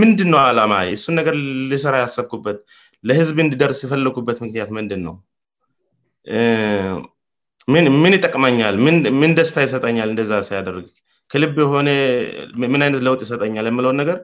ምንድ 0.00 0.18
ነው 0.32 0.38
አላማ 0.48 0.72
እሱን 0.96 1.14
ነገር 1.20 1.34
ሊስራ 1.70 1.94
ያሰብኩበት 2.04 2.58
ለህዝብ 3.08 3.36
እንድደርስ 3.44 3.78
የፈለጉበት 3.86 4.38
ምክንያት 4.44 4.68
ምንድን 4.78 5.00
ነው 5.08 5.14
ምን 8.02 8.12
ይጠቅመኛል 8.16 8.74
ምን 9.20 9.30
ደስታ 9.38 9.56
ይሰጠኛል 9.66 10.08
እንደዛ 10.12 10.32
ሲያደርግ 10.48 10.84
ክልብ 11.32 11.56
የሆነ 11.64 11.88
ምን 12.72 12.82
አይነት 12.86 13.02
ለውጥ 13.06 13.20
ይሰጠኛል 13.26 13.66
የምለውን 13.70 13.96
ነገር 14.02 14.18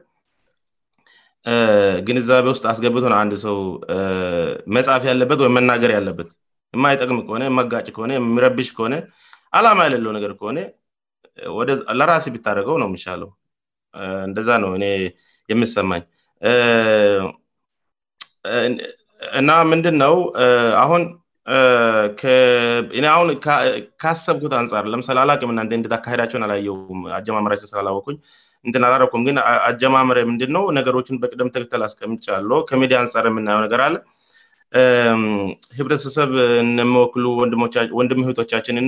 ግንዛቤ 2.07 2.45
ውስጥ 2.53 2.63
አስገብትነ 2.71 3.13
አንድ 3.23 3.33
ሰው 3.45 3.57
መጽሀፍ 4.75 5.03
ያለበት 5.11 5.39
ወይም 5.43 5.55
መናገር 5.57 5.91
ያለበት 5.97 6.29
የማይጠቅም 6.75 7.19
ከሆነ 7.27 7.43
የመጋጭ 7.49 7.85
ከሆነ 7.95 8.11
የሚረብሽ 8.17 8.69
ከሆነ 8.77 8.95
አላማ 9.59 9.77
ያሌለው 9.87 10.11
ነገር 10.17 10.31
ከሆነ 10.39 10.59
ለራሲ 11.99 12.25
ቢታደረገው 12.35 12.75
ነው 12.81 12.87
ሚሻለው 12.95 13.29
እንደዛ 14.29 14.49
ነው 14.63 14.71
እ 14.89 14.89
የምሰማኝ 15.51 16.03
እና 19.39 19.49
ምንድን 19.71 19.95
ነው 20.03 20.13
አሁን 20.83 21.01
አሁን 23.13 23.29
ካሰብኩት 24.03 24.53
አንጻር 24.59 24.85
ለምሳሌ 24.93 25.17
አላቅ 25.25 25.39
የምናን 25.45 25.71
እንድታካሄዳቸውን 25.79 26.45
አላየውም 26.47 27.01
አጀማመሪችን 27.19 27.71
ስለላወኩኝ 27.71 28.17
እንትን 28.67 28.83
አላረኩም 28.85 29.21
ግን 29.27 29.35
አጀማመር 29.69 30.17
የምንድን 30.21 30.51
ነው 30.57 30.63
ነገሮችን 30.77 31.19
በቅደምተክተል 31.23 31.83
አስቀምጫ 31.87 32.25
ያለ 32.37 32.51
ከሚዲያ 32.69 32.97
አንጻር 33.03 33.27
የምናየው 33.31 33.61
ነገር 33.65 33.81
አለ 33.87 33.97
ህብረተሰብ 35.77 36.31
የሚወክሉ 36.81 37.25
ወንድም 37.99 38.19
ህብቶቻችንን 38.27 38.87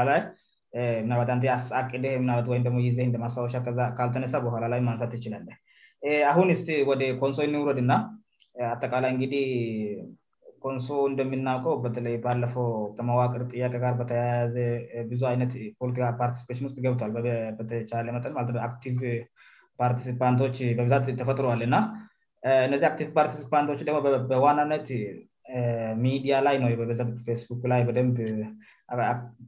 iltneboha 2.58 4.72
anticida 5.06 5.40
ahunisti 6.32 6.74
wode 6.90 7.06
konsoinniurodina 7.22 7.96
attaqaalangidi 8.74 9.42
ቆንሶ 10.64 10.88
እንደምናውቀው 11.12 11.74
በተለይ 11.84 12.16
ባለፈው 12.26 12.68
ከመዋቅር 12.98 13.42
ጥያቀ 13.52 13.74
ጋር 13.84 13.94
በተያያዘ 14.00 14.56
ብዙ 15.12 15.22
አይነት 15.32 15.52
ፖለቲካ 15.82 16.06
ፓርቲሲሽን 16.20 16.68
ውስጥ 16.68 16.78
ገብቷል 16.86 17.12
በተቻለመጠን 17.60 18.36
ቲ 18.84 18.94
ፓርቲሲፓንቶች 19.82 20.58
በብዛት 20.78 21.06
ተፈጥሮዋል 21.22 21.62
እና 21.68 21.76
እነዚህ 22.68 23.08
ፓርቲሲፓቶች 23.18 23.80
ደግሞ 23.88 23.98
በዋናነት 24.32 24.88
ሚዲያ 26.06 26.34
ላይ 26.48 26.56
ነው 26.62 26.68
ፌስክ 27.28 27.62
ላይ 27.72 27.82
በደብ 27.88 28.18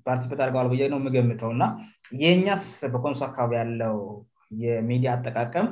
ፓርቲስት 0.07 0.41
አርገዋል 0.45 0.67
ብ 0.71 0.75
ነው 0.93 0.99
የምገምተውእና 1.01 1.63
የህኛስ 2.21 2.65
በኮንሶ 2.93 3.21
አካባቢ 3.27 3.53
ያለው 3.61 3.95
የሚዲያ 4.65 5.09
አጠቃቀም 5.17 5.67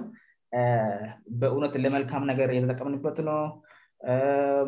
በእውነት 1.40 1.74
ለመልካም 1.86 2.30
ነገር 2.32 2.50
እየተጠቀምንበት 2.54 3.18
ነው 3.30 3.40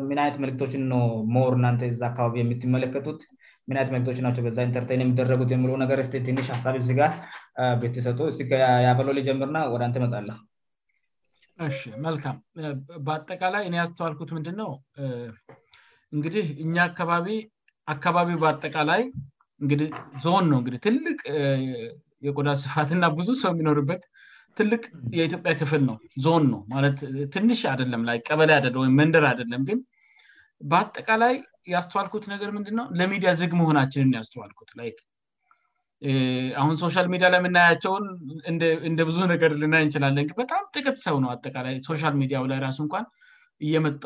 ምን 0.08 0.18
አነት 0.22 0.36
ምልክቶችን 0.42 0.82
ነ 0.92 0.96
ሞር 1.34 1.52
እናን 1.58 1.76
ዛ 2.00 2.02
አካባቢ 2.10 2.34
የሚትመለከቱት 2.42 3.20
ምን 3.68 3.76
አነት 3.78 3.90
መልክቶች 3.94 4.18
ናቸው 4.26 4.42
በዛ 4.46 4.58
ኢንተርቴን 4.68 5.02
የሚደረጉት 5.04 5.50
የ 5.54 5.58
ነገር 5.82 5.98
ስትሽ 6.08 6.48
ሀሳቢ 6.54 6.76
ጋር 7.00 7.12
ቤተሰጡ 7.82 8.18
ስ 8.36 8.46
ከያፈሎ 8.50 9.08
ሊጀምርና 9.18 9.58
ወደአንተ 9.74 9.96
መጣለ 10.04 10.28
መልካም 12.06 12.36
በአጠቃላይ 13.06 13.62
እኔ 13.68 13.74
ያስተዋልኩት 13.82 14.30
ምንድንነው 14.36 14.70
እንግዲህ 16.16 16.46
እኛ 16.64 16.74
አካባቢ 16.90 17.26
አካባቢው 17.94 18.38
በአጠቃላይ 18.44 19.02
እግ 19.64 19.70
ዞን 20.24 20.44
ነው 20.52 20.60
ግዲህ 20.66 20.80
ትልቅ 20.88 21.18
የቆዳ 22.28 22.50
ስፋትና 22.64 23.04
ብዙ 23.18 23.28
ሰው 23.42 23.50
የሚኖርበት 23.54 24.02
ትልቅ 24.58 24.82
የኢትዮጵያ 25.18 25.52
ክፍል 25.60 25.82
ነው 25.90 25.96
ዞን 26.24 26.44
ነው 26.54 26.60
ማለት 26.74 26.98
ትንሽ 27.34 27.60
አደለም 27.72 28.02
ላይ 28.08 28.18
ቀበላ 28.28 28.50
አደለወይም 28.60 28.96
መንደር 29.00 29.24
አደለም 29.32 29.62
ግን 29.70 29.78
በአጠቃላይ 30.72 31.34
ያስተዋልኩት 31.74 32.24
ነገር 32.34 32.50
ምንድንነው 32.56 32.86
ለሚዲያ 33.00 33.30
ዝግ 33.40 33.52
መሆናችንን 33.60 34.16
ያስተዋልኩት 34.20 34.70
ላይ 34.80 34.90
አሁን 36.60 36.74
ሶሻል 36.84 37.06
ሚዲያ 37.12 37.26
ላይየምናያቸውን 37.32 38.04
እንደ 38.90 39.00
ብዙ 39.08 39.18
ነገር 39.32 39.50
ልናይ 39.62 39.82
እንችላለንግ 39.86 40.30
በጣም 40.40 40.62
ጥት 40.76 40.96
ሰው 41.06 41.16
ነው 41.24 41.30
አጠቃላይ 41.34 41.74
ሶሻል 41.88 42.14
ሚዲያው 42.22 42.46
ላይ 42.52 42.58
ራሱ 42.66 42.78
እንኳን 42.86 43.04
እየመጣ 43.66 44.04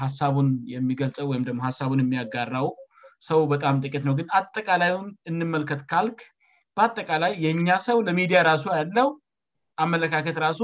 ሀሳቡን 0.00 0.48
የሚገልጸው 0.74 1.26
ወይም 1.32 1.44
ደግሞ 1.48 1.60
ሀሳቡን 1.68 2.02
የሚያጋራው 2.04 2.68
ሰው 3.28 3.40
በጣም 3.52 3.78
ጥት 3.84 4.02
ነው 4.08 4.14
ግን 4.18 4.26
አጠቃላይን 4.40 5.08
እንመልከት 5.32 5.80
ካልክ 5.92 6.18
በአጠቃላይ 6.78 7.32
የእኛ 7.46 7.68
ሰው 7.88 7.96
ለሚዲያ 8.08 8.40
ራሱ 8.50 8.64
ያለው 8.78 9.08
አመለካከት 9.84 10.36
ራሱ 10.46 10.60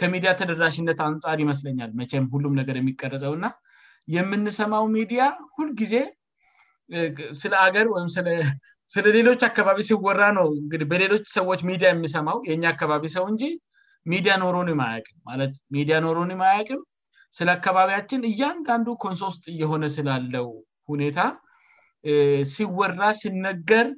ከሚዲያ 0.00 0.30
ተደራሽነት 0.40 0.98
አንጻር 1.06 1.38
ይመስለኛል 1.44 1.90
መቼም 2.00 2.26
ሁሉም 2.34 2.52
ነገር 2.60 2.76
የሚቀረጸው 2.80 3.32
እና 3.38 3.46
የምንሰማው 4.16 4.84
ሚዲያ 4.98 5.22
ሁልጊዜ 5.56 5.94
ስለ 7.40 7.52
አገር 7.66 7.86
ወይም 7.94 8.10
ስለ 8.94 9.06
ሌሎች 9.16 9.40
አካባቢ 9.48 9.78
ሲወራ 9.88 10.20
ነው 10.38 10.46
እግዲ 10.60 10.82
በሌሎች 10.92 11.24
ሰዎች 11.38 11.60
ሚዲያ 11.70 11.88
የሚሰማው 11.92 12.38
የኛ 12.50 12.62
አካባቢ 12.74 13.04
ሰው 13.16 13.24
እንጂ 13.32 13.42
ሚዲያ 14.12 14.32
ኖሮንም 14.44 14.78
አያቅም 14.86 15.16
ማለት 15.30 15.52
ሚዲያ 15.76 15.96
ኖሮንም 16.06 16.40
አያቅም 16.50 16.80
ስለ 17.36 17.48
አካባቢያችን 17.56 18.20
እያንዳንዱ 18.30 18.86
ኮንሶስጥ 19.04 19.44
የሆነ 19.62 19.84
ስላለው 19.96 20.46
ሁኔታ 20.92 21.20
ሲወራ 22.54 23.00
ሲነገር 23.20 23.88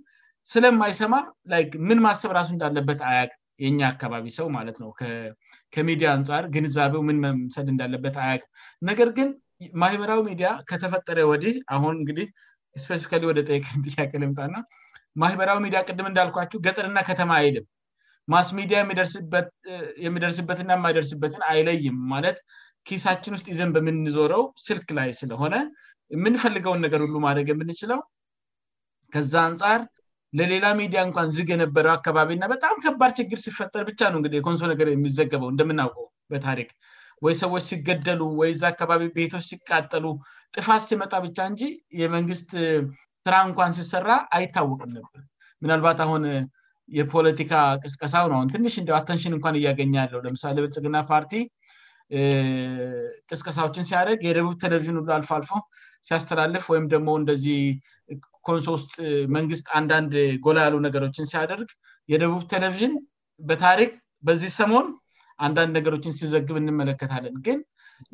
ስለማይሰማ 0.54 1.14
ይ 1.62 1.66
ምን 1.88 1.98
ማሰብ 2.06 2.30
ራሱ 2.38 2.48
እንዳለበት 2.54 3.00
አያቅም 3.10 3.39
የኛ 3.64 3.80
አካባቢ 3.92 4.26
ሰው 4.38 4.46
ማለት 4.56 4.76
ነው 4.82 4.90
ከሚዲያ 5.74 6.08
አንጻር 6.16 6.44
ግንዛቤው 6.54 7.02
ምን 7.08 7.18
መምሰድ 7.24 7.66
እንዳለበት 7.72 8.14
አያቅም 8.26 8.50
ነገር 8.90 9.08
ግን 9.18 9.28
ማህበራዊ 9.82 10.20
ሚዲያ 10.30 10.48
ከተፈጠረ 10.70 11.18
ወዲህ 11.30 11.56
አሁን 11.76 11.94
እንግዲህ 12.02 12.28
ስፔሲፊካ 12.84 13.12
ወደ 13.30 13.40
ጠከ 13.48 13.66
ጥያቄ 13.92 14.12
ልምጣና 14.22 14.54
ማህበራዊ 15.22 15.58
ሚዲያ 15.66 15.78
ቅድም 15.88 16.08
እንዳልኳቸው 16.10 16.58
ገጠርና 16.66 16.98
ከተማ 17.10 17.30
አሄድም 17.40 17.66
ማስ 18.32 18.48
ሚዲያ 18.58 18.78
የሚደርስበትና 20.06 20.70
የማይደርስበትን 20.78 21.42
አይለይም 21.52 21.96
ማለት 22.12 22.36
ኪሳችን 22.88 23.34
ውስጥ 23.36 23.46
ይዘን 23.52 23.70
በምንዞረው 23.76 24.42
ስልክ 24.66 24.88
ላይ 24.98 25.10
ስለሆነ 25.20 25.54
የምንፈልገውን 26.14 26.82
ነገር 26.86 27.00
ሁሉ 27.06 27.16
ማድረግ 27.26 27.48
የምንችለው 27.52 27.98
ከዛ 29.14 29.34
አንጻር 29.48 29.80
ለሌላ 30.38 30.66
ሚዲያ 30.80 31.00
እንኳን 31.08 31.28
ዝግ 31.36 31.48
የነበረ 31.52 31.86
አካባቢና 31.98 32.44
በጣም 32.52 32.74
ከባድ 32.84 33.12
ችግር 33.18 33.38
ሲፈጠር 33.44 33.82
ብቻ 33.90 34.00
ነው 34.14 34.20
ዲ 34.34 34.40
ኮንሶ 34.46 34.62
ነገር 34.72 34.88
የሚዘገበው 34.92 35.48
እንደምናውቀው 35.52 36.06
በታሪክ 36.32 36.70
ወይ 37.24 37.34
ሰዎች 37.40 37.62
ሲገደሉ 37.70 38.20
ወይዚ 38.40 38.62
አካባቢ 38.72 39.02
ቤቶች 39.16 39.44
ሲቃጠሉ 39.50 40.04
ጥፋት 40.56 40.82
ሲመጣ 40.90 41.12
ብቻ 41.24 41.38
እንጂ 41.50 41.62
የመንግስት 42.02 42.48
ስራ 43.26 43.34
እንኳን 43.48 43.70
ሲሰራ 43.78 44.10
አይታወቅም 44.36 44.90
ነበር 44.98 45.20
ምናልባት 45.62 45.98
አሁን 46.06 46.22
የፖለቲካ 46.98 47.52
ቅስቀሳው 47.84 48.26
ንሽ 48.62 48.76
ን 48.84 48.86
አንሽን 49.00 49.34
እኳን 49.38 49.58
እያገኛያለው 49.60 50.20
ለምሳሌ 50.26 50.56
ብጽግና 50.66 50.96
ፓርቲ 51.10 51.34
ቅስቀሳዎችን 53.32 53.86
ሲያደግ 53.90 54.20
የደቡብ 54.28 54.54
ቴሌቪዥን 54.64 54.96
ሎ 55.00 55.02
አልፎአልፎ 55.18 55.50
ሲያስተላልፍ 56.08 56.64
ወይም 56.72 56.86
ደግሞ 56.94 57.10
እንደዚህ 57.22 57.58
ኮንሶውስጥ 58.46 58.92
መንግስት 59.36 59.66
አንዳንድ 59.78 60.12
ጎላያሉ 60.44 60.74
ነገሮችን 60.86 61.28
ሲያደርግ 61.32 61.70
የደቡብ 62.12 62.42
ቴሌቪዥን 62.52 62.94
በታሪክ 63.48 63.92
በዚህ 64.28 64.50
ሰሞን 64.60 64.86
አንዳንድ 65.46 65.72
ነገሮችን 65.78 66.16
ሲዘግብ 66.20 66.56
እንመለከታለን 66.62 67.36
ግን 67.46 67.58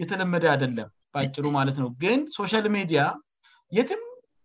የተለመደ 0.03 0.45
አደለም 0.55 0.89
በአጭሩ 1.15 1.45
ማለት 1.59 1.77
ነው 1.83 1.89
ግን 2.03 2.21
ሶሻል 2.39 2.67
ሚዲያ 2.77 3.01
የትም 3.79 4.03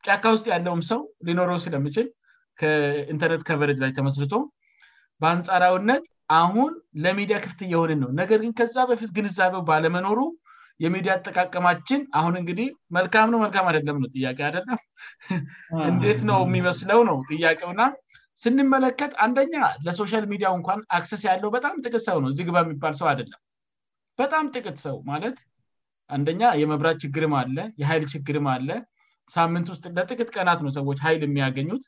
ጫካ 0.08 0.24
ውስጥ 0.36 0.46
ያለውም 0.54 0.82
ሰው 0.92 1.00
ሊኖረው 1.28 1.58
ስለምችል 1.66 2.08
ከኢንተርኔት 2.60 3.44
ከቨረጅ 3.50 3.78
ላይ 3.84 3.92
ተመስልቶ 3.98 4.34
በአንጻራውነት 5.22 6.06
አሁን 6.42 6.72
ለሚዲያ 7.04 7.38
ክፍት 7.46 7.60
እየሆንን 7.68 8.00
ነው 8.04 8.10
ነገር 8.22 8.40
ግን 8.46 8.54
ከዛ 8.60 8.76
በፊት 8.92 9.12
ግንዛቤው 9.18 9.62
ባለመኖሩ 9.70 10.20
የሚዲያ 10.84 11.14
ተጠቃቀማችን 11.26 12.02
አሁን 12.20 12.34
እንግዲህ 12.40 12.68
መልካም 12.98 13.28
ነው 13.34 13.40
መልካም 13.46 13.66
አደለም 13.72 13.98
ነው 14.04 14.10
ጥያቄ 14.16 14.40
አደለም 14.50 14.80
እንዴት 15.92 16.22
ነው 16.30 16.38
የሚመስለው 16.48 17.00
ነው 17.10 17.18
ጥያቄው 17.32 17.70
እና 17.76 17.84
ስንመለከት 18.44 19.12
አንደኛ 19.26 19.56
ለሶሻል 19.86 20.26
ሚዲያው 20.34 20.54
እንኳን 20.60 20.80
አክሰስ 20.98 21.24
ያለው 21.30 21.50
በጣም 21.58 21.76
ጥቅት 21.86 22.04
ሰው 22.10 22.18
ነው 22.24 22.30
እዚ 22.34 22.40
ግባ 22.50 22.58
የሚባል 22.66 22.94
ሰው 23.02 23.08
አደለም 23.14 23.40
በጣም 24.22 24.46
ጥቅት 24.56 24.78
ሰው 24.86 24.96
ማለት 25.12 25.38
አንደኛ 26.16 26.44
የመብራት 26.62 26.98
ችግርም 27.04 27.36
አለ 27.42 27.58
የሀይል 27.82 28.06
ችግርም 28.14 28.48
አለ 28.56 28.70
ሳምንት 29.36 29.68
ውስጥ 29.74 29.86
ለጥቅት 29.98 30.30
ቀናት 30.38 30.60
ነው 30.66 30.72
ሰዎች 30.80 30.98
ሀይል 31.06 31.22
የሚያገኙት 31.28 31.84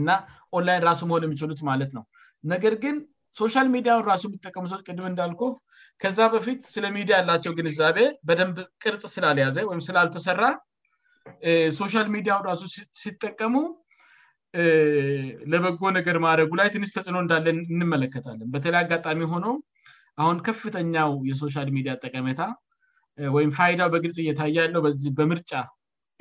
እና 0.00 0.10
ኦንላይን 0.56 0.84
ራሱ 0.90 1.00
መሆን 1.10 1.24
የሚችሉት 1.28 1.62
ማለት 1.70 1.90
ነው 1.98 2.04
ነገር 2.52 2.74
ግን 2.84 2.98
ሶሻል 3.40 3.66
ሚዲያን 3.74 4.02
ራሱ 4.10 4.22
የሚጠቀሙ 4.28 4.64
ሰ 4.72 4.76
ቅድም 4.88 5.06
እንዳልኩ 5.10 5.42
ከዛ 6.02 6.18
በፊት 6.34 6.60
ስለ 6.74 6.86
ሚዲያ 6.96 7.14
ያላቸው 7.20 7.52
ግንዛቤ 7.58 7.98
በደንብ 8.28 8.56
ቅርጽ 8.82 9.02
ስላልያዘ 9.14 9.56
ወይም 9.70 9.82
ስላልተሰራ 9.88 10.42
ሶሻል 11.80 12.06
ሚዲያን 12.16 12.44
ራሱ 12.48 12.62
ሲጠቀሙ 13.02 13.54
ለበጎ 15.52 15.82
ነገር 15.98 16.16
ማረጉ 16.24 16.50
ላይ 16.60 16.68
ትንስ 16.74 16.92
ተጽዕኖ 16.96 17.16
እንዳለን 17.24 17.58
እንመለከታለን 17.74 18.48
በተለይ 18.54 18.80
አጋጣሚ 18.84 19.20
ሆኖ 19.32 19.46
አሁን 20.22 20.36
ከፍተኛው 20.46 21.10
የሶሻል 21.30 21.68
ሚዲያ 21.76 21.92
ጠቀመታ 22.04 22.40
ወይም 23.36 23.50
ፋይዳው 23.58 23.90
በግልጽ 23.94 24.18
እየታያያለው 24.24 24.80
በህ 24.86 25.02
በምርጫ 25.18 25.50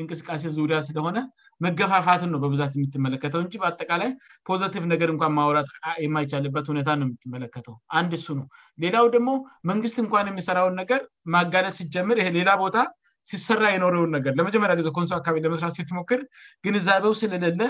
እንቅስቃሴ 0.02 0.44
ዙሪያ 0.58 0.78
ስለሆነ 0.88 1.18
መገፋፋትን 1.66 2.30
ነው 2.34 2.40
በብዛት 2.44 2.74
የምትመለከተው 2.78 3.40
እን 3.44 3.50
በአጠቃላይ 3.62 4.10
ፖዘቲቭ 4.48 4.84
ነገር 4.94 5.10
እንኳን 5.14 5.34
ማወራ 5.38 5.60
የማይቻልበት 6.06 6.68
ሁኔ 6.72 6.80
ነው 7.02 7.06
የምትመለከተው 7.08 7.76
አንድ 8.00 8.14
ሱ 8.26 8.36
ነው 8.40 8.48
ሌላው 8.84 9.08
ደግሞ 9.16 9.30
መንግስት 9.72 9.98
እንኳን 10.04 10.30
የሚሰራውን 10.32 10.76
ነገር 10.82 11.02
ማጋለት 11.36 11.76
ሲጀምር 11.80 12.20
ይሌላ 12.26 12.50
ቦታ 12.64 12.78
ሲሰራ 13.32 13.64
የኖረውን 13.76 14.12
ነገር 14.18 14.34
ለመጀመሪያ 14.40 14.76
ጊዜ 14.82 14.90
ኮንሶ 14.98 15.12
አካባቢ 15.20 15.42
ለመስራት 15.48 15.74
ሲትሞክር 15.80 16.22
ግንዛቤው 16.66 17.16
ስለሌለ 17.22 17.64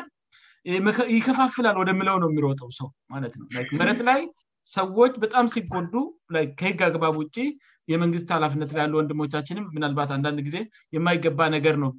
ይከፋፍላል 1.16 1.76
ወደ 1.82 1.90
ምለው 2.02 2.16
ነው 2.24 2.30
የሚሮጠው 2.32 2.70
ሰው 2.80 2.88
ማለት 3.13 3.34
ነው 3.40 3.48
መረት 3.82 4.02
ላይ 4.10 4.22
ሰዎች 4.78 5.13
በጣም 5.24 5.46
ሲጎልዱ 5.56 5.94
ከህግ 6.60 6.80
አግባብ 6.88 7.16
ውጭ 7.22 7.36
የመንግስት 7.91 8.30
ሃላፍነት 8.36 8.69
ላ 8.76 8.78
ያሉ 8.84 8.93
ወንድሞቻችንም 9.00 9.65
ምናልባት 9.76 10.10
አንዳንድ 10.15 10.39
ጊዜ 10.47 10.58
የማይገባ 10.95 11.41
ነገር 11.56 11.76
ነው 11.84 11.91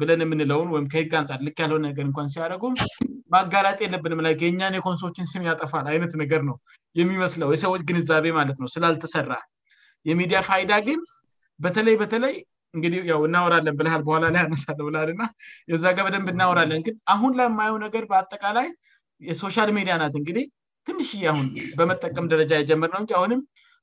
ብለን 0.00 0.22
የምንለውን 0.24 0.70
ወይም 0.74 0.86
ከህግ 0.92 1.12
አንጻር 1.20 1.40
ልክ 1.46 1.58
ያልሆ 1.64 1.76
ነገር 1.88 2.04
እኳ 2.10 2.24
ሲያደረጉ 2.34 2.64
ማጋላጥ 3.34 3.78
የለብን 3.84 4.20
ላ 4.26 4.30
የእኛኔ 4.44 4.76
ኮንሶችን 4.86 5.28
ስም 5.32 5.44
ያጠፋል 5.50 5.86
አይነት 5.92 6.14
ነገር 6.22 6.40
ነው 6.48 6.56
የሚመስለው 7.00 7.50
የሰዎች 7.56 7.82
ግንዛቤ 7.90 8.26
ማለት 8.38 8.58
ነው 8.62 8.70
ስላልተሰራ 8.74 9.34
የሚዲያ 10.10 10.38
ፋይዳ 10.48 10.72
ግን 10.88 11.00
በተለይ 11.66 11.96
በተለይ 12.02 12.34
እንግዲህ 12.76 12.98
እናወራለን 13.28 13.74
ብል 13.78 13.88
በኋላ 14.06 14.24
ላይ 14.34 14.40
ያነሳለ 14.44 14.80
ላልና 14.94 15.22
የዛጋ 15.72 15.96
በደንብ 16.06 16.28
እናወራለን 16.34 16.80
ግን 16.86 16.94
አሁን 17.14 17.32
ላይ 17.38 17.46
የማየው 17.52 17.76
ነገር 17.86 18.04
በአጠቃላይ 18.10 18.68
የሶሻል 19.30 19.70
ሚዲያ 19.78 19.96
ናት 20.02 20.14
እንግዲህ 20.20 20.44
ትንሽሁን 20.88 21.46
በመጠቀም 21.80 22.26
ደረጃ 22.34 22.52
የጀመር 22.60 22.90
ነውእ 22.94 23.40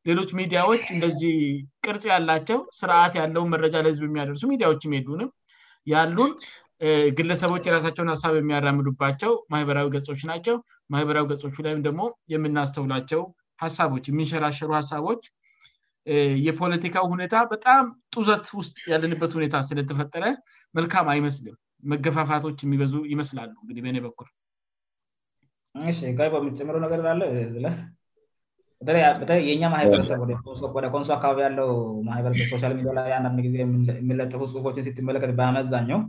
ሌሎች 0.08 0.30
ሚዲያዎች 0.40 0.84
እንደዚህ 0.96 1.38
ቅርጽ 1.86 2.04
ያላቸው 2.14 2.60
ስርዓት 2.80 3.14
ያለውን 3.22 3.52
መረጃ 3.54 3.76
ለህዝብ 3.86 4.04
የሚያደርሱ 4.08 4.44
ሚዲያዎችም 4.52 4.94
የሉንም 4.98 5.30
ያሉን 5.94 6.32
ግለሰቦች 7.18 7.64
የራሳቸውን 7.68 8.12
ሀሳብ 8.14 8.34
የሚያራምዱባቸው 8.42 9.32
ማህበራዊ 9.54 9.88
ገጾች 9.96 10.22
ናቸው 10.32 10.56
ማህበራዊ 10.94 11.26
ገጾቹ 11.32 11.56
ላይም 11.66 11.82
ደግሞ 11.88 12.02
የምናስተውላቸው 12.34 13.22
ሀሳቦች 13.64 14.06
የምንሸራሸሩ 14.12 14.70
ሀሳቦች 14.80 15.24
የፖለቲካ 16.48 16.96
ሁኔታ 17.14 17.36
በጣም 17.54 17.84
ጡዘት 18.16 18.46
ውስጥ 18.60 18.78
ያለንበት 18.92 19.32
ሁኔታ 19.38 19.56
ስለተፈጠረ 19.70 20.24
መልካም 20.78 21.08
አይመስልም 21.14 21.58
መገፋፋቶች 21.92 22.58
የሚበዙ 22.66 22.94
ይመስላሉ 23.14 23.52
እግዲህ 23.66 23.82
በእኔ 23.88 23.98
በኩል 24.08 24.30
ይ 25.88 25.94
የሚጨምረው 26.40 26.84
ነገር 26.86 27.00
ላለ 27.08 27.24
የኛ 29.52 29.64
ማሀይበረሰብ 29.72 30.20
ኮንሶ 30.94 31.10
አካባቢ 31.16 31.40
ያለው 31.46 31.70
ማሀይሰብ 32.08 32.46
ሶል 32.62 32.74
ሚዲ 32.78 32.86
ላ 32.98 33.02
አን 33.16 33.26
ጊዜ 33.46 33.56
የሚለጠፉ 33.62 34.42
ጽሑፎችን 34.52 34.86
ሲትመለከት 34.88 35.32
በአመዛኘው 35.40 36.00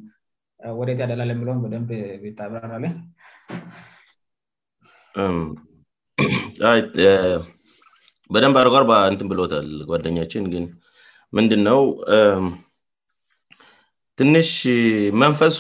ወደት 0.81 0.99
ያደላል 1.05 1.31
የሚለን 1.33 1.63
በደብ 1.65 1.91
ቤብራላ 2.23 2.73
በደንብ 8.35 8.57
አርጓር 8.63 8.85
ባንትን 8.93 9.31
ብሎታል 9.33 9.69
ጓደኛችን 9.91 10.45
ግን 10.53 10.67
ምንድነው 11.37 11.81
ትንሽ 14.21 14.49
መንፈሱ 15.23 15.59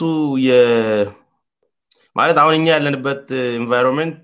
ማለት 2.18 2.36
አሁን 2.42 2.54
እኛ 2.60 2.66
ያለንበት 2.76 3.24
ኢንቫይሮንመንት 3.60 4.20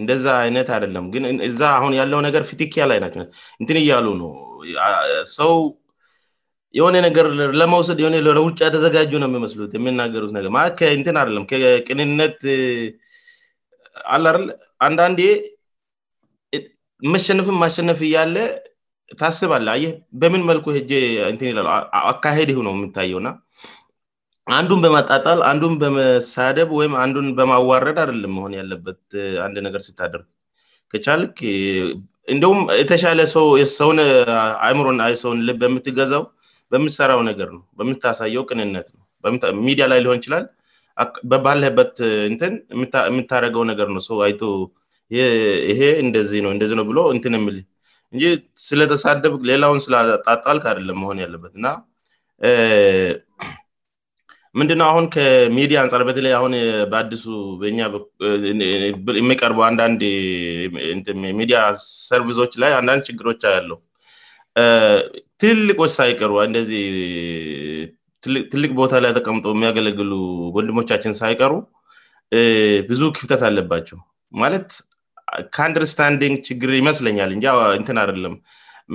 እንደዛ 0.00 0.24
አይነት 0.44 0.68
አይደለም 0.76 1.04
ግን 1.14 1.24
እዛ 1.48 1.60
አሁን 1.78 1.92
ያለው 2.00 2.20
ነገር 2.26 2.42
ፊትክያላይነ 2.50 3.06
እንትን 3.60 3.76
እያሉ 3.82 4.06
ነው 4.22 4.32
ሰው 5.38 5.52
የሆነ 6.78 6.96
ነገር 7.08 7.26
ለመውሰድ 7.60 8.00
ሆለውጫ 8.30 8.58
የተዘጋጁ 8.68 9.12
ነው 9.22 9.28
የሚመስሉት 9.30 9.72
የምናገሩትነገንትን 9.78 11.18
አለም 11.22 11.44
ከቅንነት 11.52 12.40
አለለ 14.16 14.48
አንዳንዴ 14.88 15.20
መሸነፍን 17.14 17.56
ማሸነፍ 17.62 17.98
እያለ 18.08 18.36
ታስባአለ 19.20 19.68
በምን 20.20 20.42
መልኩ 20.50 20.68
እ 20.78 20.82
ይሉ 21.48 21.60
አካሄድይ 22.12 22.58
ነው 22.68 22.72
የምታየውና 22.76 23.28
አንዱን 24.54 24.80
በማጣጣል 24.82 25.38
አንዱን 25.50 25.72
በመሳደብ 25.82 26.68
ወይም 26.78 26.92
አንዱን 27.04 27.28
በማዋረድ 27.38 27.96
አደለም 28.02 28.32
መሆን 28.38 28.52
ያለበት 28.60 29.00
አንድ 29.44 29.56
ነገር 29.66 29.80
ሲታደርግ 29.86 30.26
ከቻልክ 30.92 31.36
እንዲሁም 32.32 32.60
የተሻለ 32.82 33.20
ውሰውን 33.52 33.98
አእምሮና 34.66 35.02
ሰውን 35.22 35.40
ልብ 35.48 35.62
የምትገዛው 35.68 36.22
በምሰራው 36.72 37.20
ነገር 37.30 37.48
ነው 37.56 37.62
በምታሳየው 37.80 38.44
ቅንነት 38.50 38.86
ነው 38.96 39.02
ሚዲያ 39.66 39.84
ላይ 39.92 40.00
ሊሆን 40.04 40.18
ይችላል 40.20 40.46
በባለበት 41.32 41.94
እትን 42.30 42.54
የምታደረገው 43.10 43.62
ነገር 43.72 43.88
ነው 43.96 44.20
አይቶ 44.28 44.42
ይሄ 45.72 45.80
እንደውእደነው 46.04 46.84
ብሎ 46.92 46.98
እንትን 47.16 47.34
የምል 47.40 47.58
እ 48.28 48.30
ስለተሳደብ 48.68 49.34
ሌላውን 49.50 49.80
ስለጣጣል 49.86 50.58
አደለም 50.72 50.98
መሆን 51.04 51.18
ያለበትእና 51.26 51.66
ምንድነው 54.60 54.86
አሁን 54.92 55.04
ከሚዲያ 55.14 55.78
አንጻር 55.84 56.02
በተለይ 56.08 56.32
አሁን 56.38 56.52
በአዲሱ 56.90 57.24
በ 57.62 59.16
የሚቀርበው 59.22 59.64
አንዳንድ 59.68 60.02
ሚዲያ 61.40 61.58
ሰርሶች 62.08 62.52
ላይ 62.62 62.72
አንዳንድ 62.78 63.02
ችግሮች 63.08 63.42
ያለው 63.56 63.78
ትልቆች 65.42 65.92
ሳይቀሩ 65.98 66.32
እንደዚህ 66.48 66.84
ትልቅ 68.52 68.70
ቦታ 68.80 68.92
ላይ 69.04 69.10
ተቀምጦ 69.18 69.46
የሚያገለግሉ 69.54 70.12
ወንድሞቻችን 70.56 71.16
ሳይቀሩ 71.22 71.52
ብዙ 72.90 73.02
ክፍተት 73.16 73.42
አለባቸው 73.48 73.98
ማለት 74.42 74.68
ከአንደርስታንድንግ 75.56 76.38
ችግር 76.48 76.70
ይመስለኛል 76.80 77.30
እእንትን 77.76 77.98
አደለም 78.04 78.34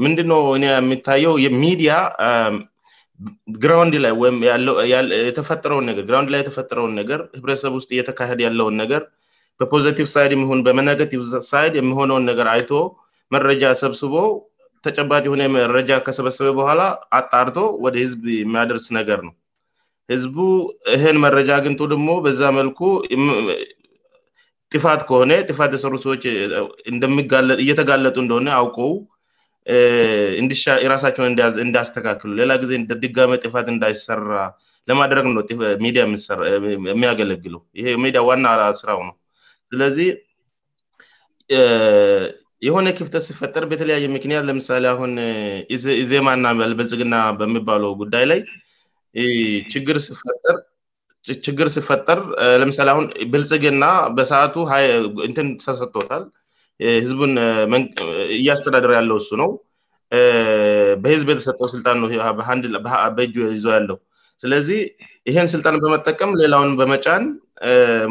ምንድነ 0.05 0.33
እ 0.57 0.59
የሚታየው 0.79 1.33
የሚዲያ 1.45 1.93
ግራንድ 3.63 3.95
ላይ 4.03 4.13
ወየተፈውን 4.21 5.85
ነገግራንድ 5.89 6.29
ላይ 6.33 6.39
የተፈጥረውን 6.41 6.93
ነገር 6.99 7.19
ህብረተሰብ 7.37 7.73
ውስጥ 7.79 7.89
እየተካሄድ 7.95 8.39
ያለውን 8.47 8.75
ነገር 8.81 9.01
በፖዘቲቭ 9.61 10.07
ሳይድ 10.13 10.31
በነገቲቭ 10.67 11.21
ሳይድ 11.49 11.73
የሚሆነውን 11.79 12.25
ነገር 12.31 12.47
አይቶ 12.55 12.71
መረጃ 13.35 13.63
ሰብስቦ 13.83 14.13
ተጨባጭ 14.85 15.21
የሆነ 15.27 15.43
መረጃ 15.57 15.91
ከሰበሰበ 16.05 16.49
በኋላ 16.59 16.81
አጣርቶ 17.17 17.57
ወደ 17.85 17.95
ህዝብ 18.03 18.21
የሚያደርስ 18.39 18.85
ነገር 18.99 19.19
ነው 19.27 19.33
ህዝቡ 20.13 20.37
ይህን 20.93 21.17
መረጃ 21.25 21.49
አግኝጦ 21.57 21.81
ደሞ 21.93 22.07
በዛ 22.25 22.41
መልኩ 22.59 22.79
ጥፋት 24.75 25.01
ከሆነ 25.09 25.31
ጥፋት 25.49 25.71
የሰሩ 25.77 25.93
ሰዎች 26.05 26.23
እየተጋለጡ 27.65 28.15
እንደሆነ 28.25 28.49
አውቀው 28.59 28.91
የራሳቸውን 30.83 31.31
እንዳያስተካክሉ 31.65 32.29
ሌላ 32.41 32.51
ጊዜ 32.63 32.71
እንደድጋመ 32.81 33.31
ጥፋት 33.45 33.67
እንዳይሰራ 33.73 34.33
ለማድረግ 34.89 35.25
ነዲ 35.37 35.49
የሚያገለግሉ 36.93 37.55
ይሚዲያ 37.95 38.21
ዋና 38.29 38.47
ስራው 38.79 38.99
ነው 39.09 39.15
ስለዚህ 39.71 40.09
የሆነ 42.67 42.87
ክፍተት 42.97 43.23
ሲፈጠር 43.27 43.63
በተለያየ 43.71 44.05
ምክንያት 44.15 44.43
ለምሳሌ 44.49 44.83
አሁን 44.93 45.13
ዜማናብልጽግና 46.11 47.15
በሚባለው 47.39 47.93
ጉዳይ 48.01 48.25
ላይ 48.31 48.41
ችግር 51.47 51.67
ስፈጠር 51.77 52.19
ለምሳሌ 52.61 52.89
አን 52.95 53.07
ብልጽግና 53.33 53.85
በሰአቱ 54.17 54.57
ንትን 55.31 55.49
ተሰቶታል 55.65 56.23
ህዝቡንእያስተዳደር 57.01 58.91
ያለው 58.99 59.17
እሱ 59.21 59.29
ነው 59.41 59.49
በህዝብ 61.03 61.27
የተሰጠው 61.31 61.67
ስልጣን 61.73 61.99
ነበእጁ 63.07 63.35
ይዞ 63.57 63.65
ያለው 63.77 63.97
ስለዚህ 64.43 64.79
ይሄን 65.29 65.47
ስልጣን 65.53 65.75
በመጠቀም 65.83 66.31
ሌላውን 66.41 66.71
በመጫን 66.81 67.23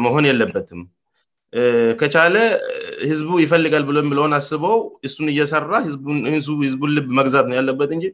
መሆን 0.05 0.27
የለበትም 0.29 0.81
ከቻለ 2.01 2.35
ህዝቡ 3.09 3.31
ይፈልጋል 3.45 3.83
ብሎ 3.89 3.97
የለሆን 4.09 4.35
አስበው 4.39 4.77
እሱን 5.07 5.29
እየሰራ 5.33 5.71
ህዝቡን 6.35 6.93
ልብ 6.97 7.07
መግዛት 7.19 7.47
ነው 7.51 7.57
ያለበት 7.59 7.89
እ 7.97 8.11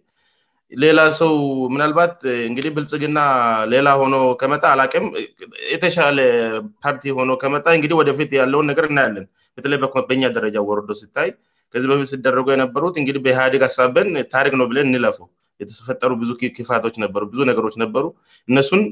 ሌላ 0.84 1.00
ሰው 1.20 1.34
ምናልባት 1.74 2.16
እንግዲህ 2.48 2.72
ብልጽግና 2.78 3.20
ሌላ 3.74 3.88
ሆኖ 4.00 4.16
ከመጣ 4.42 4.64
አላቅም 4.74 5.06
የተሻለ 5.74 6.18
ፓርቲ 6.84 7.04
ሆኖ 7.18 7.30
ከመጣ 7.44 7.66
እንግዲህ 7.78 7.96
ወደፊት 8.02 8.32
ያለውን 8.40 8.68
ነገር 8.72 8.86
እናያለን 8.90 9.26
በተለይ 9.58 9.80
በኮበኛ 9.84 10.24
ደረጃ 10.38 10.58
ወርዶ 10.70 10.90
ስታይ 11.02 11.30
ከዚህ 11.74 11.88
በፊት 11.92 12.10
ስደረገ 12.14 12.48
የነበሩት 12.56 12.96
እንግዲህ 13.02 13.22
በኢህአዴግ 13.28 13.64
አሳበን 13.70 14.10
ታሪክ 14.36 14.54
ነው 14.62 14.68
ብለን 14.72 14.90
እንለፈው 14.90 15.28
የተፈጠሩ 15.62 16.12
ብዙ 16.24 16.34
ፋቶች 16.72 16.98
ነሩብዙ 17.04 17.40
ነገሮች 17.52 17.78
ነበሩ 17.84 18.06
እነሱን 18.52 18.84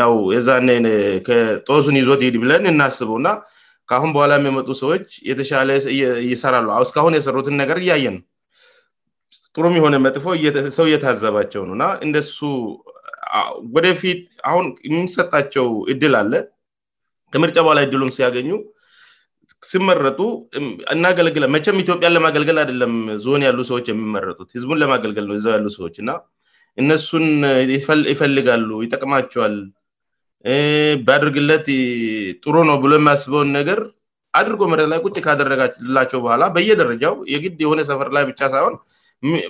ያው 0.00 0.14
ዛነ 0.46 0.70
ጦሱን 1.68 1.98
ይዞት 2.02 2.22
ብለን 2.44 2.64
እናስበው 2.74 3.18
እና 3.22 3.28
ከአሁን 3.90 4.10
በኋላ 4.14 4.34
ሚመጡ 4.46 4.68
ሰዎች 4.84 5.08
የተሻለ 5.32 5.68
ይሰራሉ 6.32 6.68
እስካሁን 6.86 7.16
የሰሩትን 7.18 7.56
ነገር 7.62 7.78
እያየን 7.84 8.16
ጥሩም 9.56 9.76
የሆነ 9.78 9.96
መጥፎው 10.04 10.34
ሰው 10.76 10.84
እየታዘባቸው 10.88 11.62
ነው 11.68 11.74
እና 11.76 11.84
እንደሱ 12.06 12.38
ወደፊት 13.76 14.20
አሁን 14.50 14.66
የሚሰጣቸው 14.88 15.66
እድል 15.92 16.14
አለ 16.20 16.32
ከምርጫ 17.34 17.56
በኋላ 17.64 17.80
ድሉም 17.92 18.10
ሲያገኙ 18.16 18.48
ስመረጡ 19.70 20.20
እናገለግ 20.94 21.36
መቸም 21.54 21.80
ኢትዮጵያን 21.84 22.14
ለማገልገል 22.16 22.58
አይደለም 22.62 22.92
ዞን 23.24 23.42
ያሉ 23.46 23.58
ሰዎች 23.70 23.86
የሚመረጡት 23.92 24.48
ህዝቡን 24.56 24.80
ለማገልገል 24.82 25.24
ነው 25.30 25.34
እው 25.38 25.48
ያሉ 25.56 25.68
ሰዎች 25.78 25.96
እና 26.02 26.10
እነሱን 26.82 27.26
ይፈልጋሉ 28.12 28.68
ይጠቅማቸዋል 28.84 29.54
በአድርግለት 31.06 31.66
ጥሩ 32.44 32.54
ነው 32.70 32.76
ብሎ 32.84 32.92
የሚያስበውን 33.00 33.50
ነገር 33.58 33.80
አድርጎ 34.40 34.60
መረት 34.74 34.88
ላይ 34.92 35.00
ቁጭ 35.08 35.16
ካደረጋላቸው 35.26 36.20
በኋላ 36.26 36.44
በየደረጃው 36.56 37.14
የግድ 37.34 37.58
የሆነ 37.66 37.80
ሰፈር 37.92 38.08
ላይ 38.18 38.24
ብቻ 38.30 38.40
ሳይሆን 38.54 38.74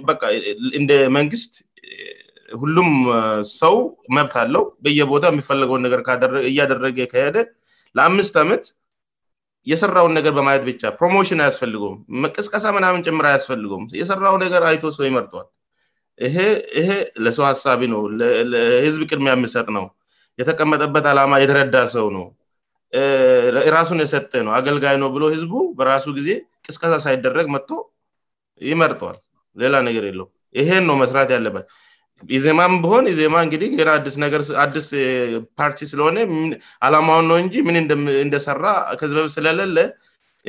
በ 0.08 0.12
እንደ 0.78 0.92
መንግስት 1.16 1.52
ሁሉም 2.62 2.90
ሰው 3.60 3.76
መብት 4.16 4.34
አለው 4.42 4.64
በየቦታ 4.84 5.24
የሚፈልገውን 5.32 5.82
ነገር 5.86 6.00
እያደረገ 6.50 6.98
ከሄደ 7.12 7.36
ለአምስት 7.98 8.34
ዓመት 8.44 8.64
የሰራውን 9.70 10.12
ነገር 10.18 10.32
በማየት 10.38 10.62
ብቻ 10.70 10.82
ፕሮሞሽን 10.98 11.40
አያስፈልገውም 11.44 12.26
ቅስቀሳ 12.36 12.64
ምናምን 12.78 13.00
ጭምር 13.06 13.26
አያስፈልገውም 13.30 13.86
የሰራው 14.00 14.34
ነገር 14.44 14.62
አይቶ 14.70 14.82
ሰው 14.98 15.04
ይመርጧል 15.10 15.46
ይሄ 16.78 16.88
ለሰው 17.24 17.44
ሀሳቢ 17.50 17.80
ነው 17.94 18.00
ህዝብ 18.86 19.00
ቅድሚ 19.10 19.26
የሚሰጥ 19.32 19.66
ነው 19.78 19.86
የተቀመጠበት 20.42 21.06
ዓላማ 21.12 21.40
የተረዳ 21.44 21.76
ሰው 21.96 22.06
ነው 22.18 22.26
የራሱን 23.68 24.00
የሰጠ 24.04 24.32
ነው 24.48 24.52
አገልጋይ 24.60 24.96
ነው 25.02 25.08
ብሎ 25.16 25.24
ህዝቡ 25.34 25.52
በራሱ 25.80 26.06
ጊዜ 26.20 26.30
ቅስቀሳ 26.68 26.94
ሳይደረግ 27.06 27.46
መጥቶ 27.54 27.70
ይመርጧል 28.72 29.16
ሌላ 29.62 29.74
ነገር 29.88 30.04
የለው 30.10 30.26
ይሄን 30.60 30.84
ነው 30.88 30.96
መስራት 31.02 31.30
ያለበት 31.36 31.66
የዜማን 32.34 32.74
በሆን 32.82 33.06
ዜማ 33.20 33.36
እንግዲህአዲስ 33.46 34.86
ፓርቲ 35.58 35.78
ስለሆነ 35.92 36.18
አላማውን 36.86 37.26
ነው 37.30 37.36
እንጂ 37.44 37.56
ምን 37.68 37.76
እንደሰራ 38.26 38.64
ከዚህ 39.00 39.16
በብ 39.18 39.28
ስለለለ 39.36 39.78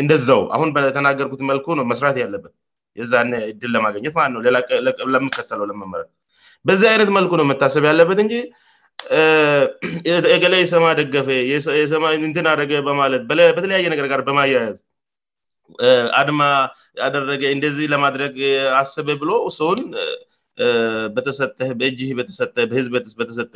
እንደዛው 0.02 0.41
አሁን 0.56 0.70
በተናገርኩት 0.76 1.41
መልኩ 1.50 1.67
መስራት 1.91 2.17
ያለበት 2.24 2.54
ዛ 3.12 3.15
ድል 3.62 3.72
ለማገኘት 3.76 4.15
ነውለምከተለው 4.36 5.67
በዚህ 6.67 6.88
አይነት 6.93 7.10
መልኩ 7.17 7.34
ነው 7.39 7.46
መታሰብ 7.52 7.84
ያለበት 7.91 8.20
እንጂ 8.26 8.36
ገላይ 10.43 10.60
የሰማ 10.63 10.86
ደገፈ 11.00 11.30
ማ 12.04 12.08
ንትን 12.30 12.48
ደገ 12.62 12.74
በማለ 12.88 13.13
በተለያየ 13.30 13.88
ነገር 13.93 14.06
ጋር 14.12 14.22
በማያያዝ 14.28 14.78
አድማ 16.22 16.39
ያደረገ 17.03 17.41
እንደዚህ 17.55 17.86
ለማድረግ 17.93 18.36
አስበ 18.81 19.07
ብሎ 19.21 19.31
ሰውን 19.60 19.81
በተሰ 21.15 21.39
በእጅ 21.79 21.99
ሰዝበተሰጠ 22.39 23.51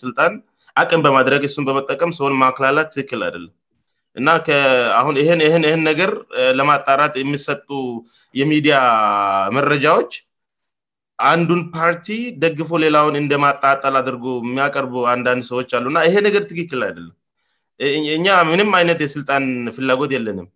ስልጣን 0.00 0.32
አቅም 0.80 1.02
በማድረግ 1.06 1.42
እሱን 1.48 1.66
በመጠቀም 1.68 2.12
ሰውን 2.18 2.34
ማክላላት 2.42 2.90
ትክክል 2.96 3.20
አደለም 3.28 3.52
እና 4.20 4.28
ሁንይህን 5.06 5.62
ነገር 5.90 6.10
ለማጣራት 6.58 7.14
የሚሰጡ 7.20 7.68
የሚዲያ 8.40 8.76
መረጃዎች 9.56 10.12
አንዱን 11.32 11.60
ፓርቲ 11.74 12.08
ደግፎ 12.42 12.68
ሌላውን 12.84 13.16
እንደማጣጠል 13.22 13.94
አድርጎ 14.00 14.24
የሚያቀርቡ 14.42 14.94
አንዳንድ 15.14 15.44
ሰዎች 15.50 15.70
አሉእና 15.78 15.98
ይሄ 16.08 16.14
ነገር 16.28 16.42
ትክክል 16.52 16.80
አይደለም 16.88 17.14
እኛ 18.16 18.26
ምንም 18.50 18.70
አይነት 18.80 18.98
የስልጣን 19.04 19.44
ፍላጎት 19.76 20.10
የለንም 20.16 20.48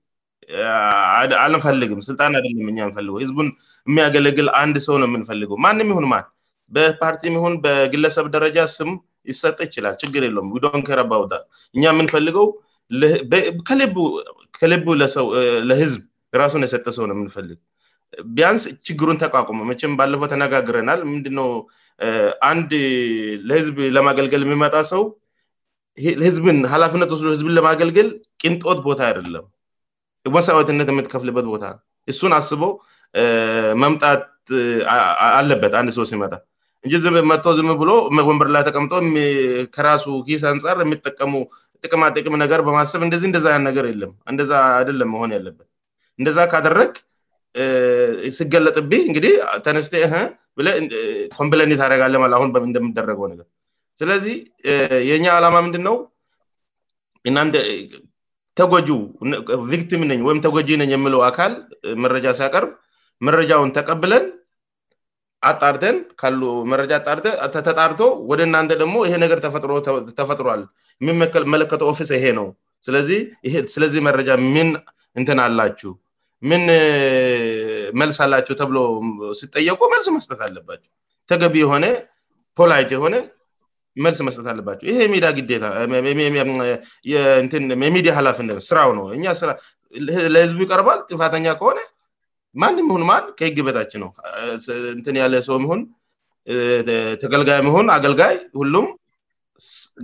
አልንፈልግም 1.45 2.01
ስልጣን 2.09 2.37
አደለም 2.39 2.69
እ 2.85 2.89
ፈልገው 2.97 3.17
ህዝቡን 3.25 3.49
የሚያገለግል 3.91 4.49
አንድ 4.63 4.77
ሰው 4.87 4.97
ነው 5.03 5.09
የምንፈልገው 5.11 5.57
ማንም 5.65 5.89
ሁን 5.97 6.05
ማን 6.13 6.27
በፓርቲ 6.77 7.33
ሁን 7.45 7.55
በግለሰብ 7.65 8.27
ደረጃ 8.37 8.59
ስም 8.77 8.91
ይሰጥ 9.31 9.57
ይችላል 9.69 9.95
ችግር 10.03 10.23
የለም 10.29 10.49
ዶንከረባ 10.65 11.13
እኛ 11.77 11.83
የምንፈልገው 11.93 12.47
ከል 14.59 14.73
ውለህዝብ 14.91 16.03
ራሱን 16.41 16.65
የሰጠ 16.67 16.87
ሰው 16.99 17.05
ነው 17.09 17.15
የምንፈል 17.17 17.49
ቢያንስ 18.37 18.63
ችግሩን 18.89 19.19
ተቋቋመ 19.25 19.71
ችም 19.81 19.93
ባለፈው 20.01 20.29
ተነጋግረናል 20.33 21.01
ምንድ 21.13 21.27
አንድ 22.51 22.71
ለህዝብ 23.49 23.77
ለማገልገል 23.97 24.43
የሚመጣ 24.47 24.75
ሰው 24.93 25.03
ህዝብን 26.29 26.59
ሃላፊነት 26.73 27.11
ወስዶ 27.15 27.27
ህዝብን 27.35 27.55
ለማገልገል 27.59 28.09
ቅንጦት 28.45 28.79
ቦታ 28.87 29.01
አይደለም 29.09 29.45
ወሳ 30.35 30.47
ወትነት 30.59 30.89
የምትከፍልበት 30.93 31.47
ቦታ 31.53 31.65
እሱን 32.13 32.33
አስበ 32.39 32.63
መምጣት 33.83 34.25
አለበት 35.39 35.73
አንድ 35.81 35.91
ሰ 35.97 35.99
ሲመጣ 36.11 36.33
እን 36.87 37.15
መቶ 37.31 37.45
ዝም 37.59 37.69
ብሎ 37.83 37.91
ጎንበር 38.27 38.49
ላይ 38.55 38.63
ተቀምጦ 38.69 38.93
ከራሱ 39.75 40.05
ጊስ 40.29 40.43
አንፃር 40.53 40.79
የሚጠቀሙ 40.85 41.33
ጥቅማጥቅም 41.85 42.35
ነገር 42.43 42.61
በማሰብ 42.67 43.01
እንደዚህ 43.07 43.27
እንደዛያን 43.31 43.65
ነገር 43.69 43.85
የለምእን 43.91 44.53
አል 44.61 44.89
ለመሆን 45.01 45.31
ያለበት 45.37 45.69
እንደዛ 46.21 46.39
ካደረግ 46.53 46.93
ስገለጥብ 48.39 48.91
እንግዲህ 49.09 49.33
ተነስተንብለኒ 49.67 51.71
ታደረጋለአሁ 51.81 52.43
እንደምደረገው 52.69 53.27
ነ 53.33 53.35
ስለዚህ 54.01 54.37
የኛ 55.11 55.27
ዓላማ 55.39 55.57
ምንድነው 55.67 55.97
እና 57.31 57.37
ተጎጂ 58.59 58.89
ቪክትም 59.71 60.03
ነኝ 60.11 60.21
ወይም 60.29 60.39
ተጎጂ 60.47 60.69
ነኝ 60.83 60.91
የሚለው 60.95 61.21
አካል 61.31 61.53
መረጃ 62.05 62.27
ሲያቀርብ 62.39 62.71
መረጃውን 63.27 63.71
ተቀብለን 63.77 64.25
አጣርተን 65.51 65.97
ካሉ 66.21 66.41
መረጃ 66.73 66.93
አጣተ 67.01 67.57
ተጣርቶ 67.69 68.01
ወደ 68.31 68.41
እናንተ 68.49 68.73
ደግሞ 68.83 68.97
ይሄ 69.07 69.15
ነገር 69.25 69.39
ተፈጥሯል 70.19 70.63
መለከተው 71.55 71.89
ኦፊስ 71.93 72.11
ይሄ 72.19 72.25
ነው 72.39 72.47
ስለዚህ 72.87 73.21
ስለዚህ 73.75 74.01
መረጃ 74.09 74.31
ምን 74.55 74.69
እንትን 75.21 75.39
አላችሁ 75.47 75.93
ምን 76.51 76.63
መልስ 78.01 78.19
አላችው 78.27 78.55
ተብሎ 78.61 78.79
ስጠየቁ 79.41 79.81
መልስ 79.93 80.07
መስጠት 80.17 80.41
አለባቸው 80.47 80.91
ተገቢ 81.31 81.57
የሆነ 81.65 81.85
ፖላይት 82.59 82.91
የሆነ 82.97 83.15
መልስ 84.05 84.19
መስጠት 84.27 84.47
አለባቸው 84.53 84.87
ይሄ 84.93 84.99
ሚ 86.07 86.23
የሚዲያ 87.89 88.15
ላፍ 88.27 88.39
ስራው 88.69 88.91
ነው 88.99 89.07
እራ 89.35 89.51
ለህዝቡ 90.35 90.59
ይቀርባል 90.67 90.99
ጥፋተኛ 91.11 91.47
ከሆነ 91.61 91.79
ማን 92.63 92.77
ሁን 92.95 93.03
ማን 93.11 93.25
ከይግበታችን 93.39 94.01
ነው 94.05 94.11
ትን 95.07 95.17
ያለ 95.23 95.39
ሰው 95.49 95.59
ሆን 95.71 95.81
ተገልጋይ 97.23 97.61
መሆን 97.69 97.87
አገልጋይ 97.97 98.37
ሁሉም 98.61 98.87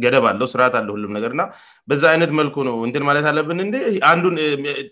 ገደብ 0.03 0.25
አለው 0.31 0.47
ስርአት 0.53 0.75
አለ 0.79 0.87
ሁሉም 0.97 1.13
ነገርእና 1.17 1.43
በዛ 1.91 2.03
አይነት 2.13 2.31
መልኩ 2.41 2.57
ነው 2.69 2.77
እንትን 2.87 3.03
ማለት 3.09 3.25
አለብን 3.31 3.59
እን 3.65 3.71
አንዱ 4.13 4.25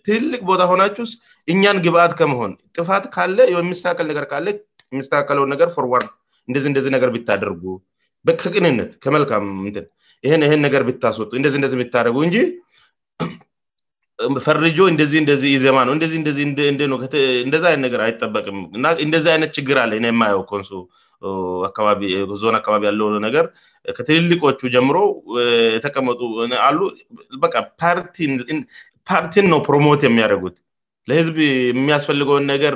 ትልቅ 0.08 0.40
ቦታ 0.50 0.62
ሆናችውስ 0.70 1.12
እኛን 1.54 1.78
ግብአት 1.86 2.14
ከመሆን 2.20 2.52
ጥፋት 2.78 3.06
ካለ 3.14 3.38
ሚስተካከል 3.70 4.08
ነገር 4.12 4.26
ካለ 4.32 4.48
የሚስተካከለው 4.94 5.46
ነገር 5.54 5.70
ር 6.02 6.06
እንደዚንደዚህ 6.48 6.92
ነገር 6.96 7.10
ብታደርጉ 7.16 7.62
በከቅንነት 8.28 8.90
ከመልካም 9.04 9.46
ትን 9.74 9.87
ይህን 10.26 10.61
ነገር 10.66 10.83
ብታስወጡ 10.88 11.30
እንደዚህነት 11.40 11.72
የሚታደረጉ 11.76 12.16
እንጂ 12.28 12.37
ፈርጆ 14.46 14.78
እንደዚንደዚህ 14.92 15.52
ዜማ 15.64 15.78
ነውእንደ 15.88 16.33
ይነትነገር 17.42 18.00
አይጠበቅም 18.06 18.59
እና 18.78 18.87
እንደዚህ 19.04 19.30
አይነት 19.35 19.50
ችግር 19.59 19.76
አለን 19.85 20.06
የማየው 20.09 20.42
ንሱ 20.62 20.72
ዞን 22.42 22.56
አካባቢ 22.61 22.85
ያለው 22.88 23.06
ነገር 23.26 23.46
ከትልልቆቹ 23.96 24.61
ጀምሮ 24.74 24.98
የተቀመጡ 25.76 26.20
አሉበ 26.66 27.42
ፓፓርቲን 27.83 29.46
ነው 29.54 29.61
ፕሮሞት 29.68 30.02
የሚያደጉት 30.09 30.56
ለህዝብ 31.11 31.37
የሚያስፈልገውን 31.48 32.44
ነገር 32.52 32.74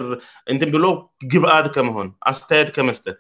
እንትን 0.53 0.71
ብሎ 0.77 0.87
ግብአት 1.33 1.67
ከመሆን 1.75 2.09
አስተያየት 2.31 2.71
ከመስጠት 2.77 3.17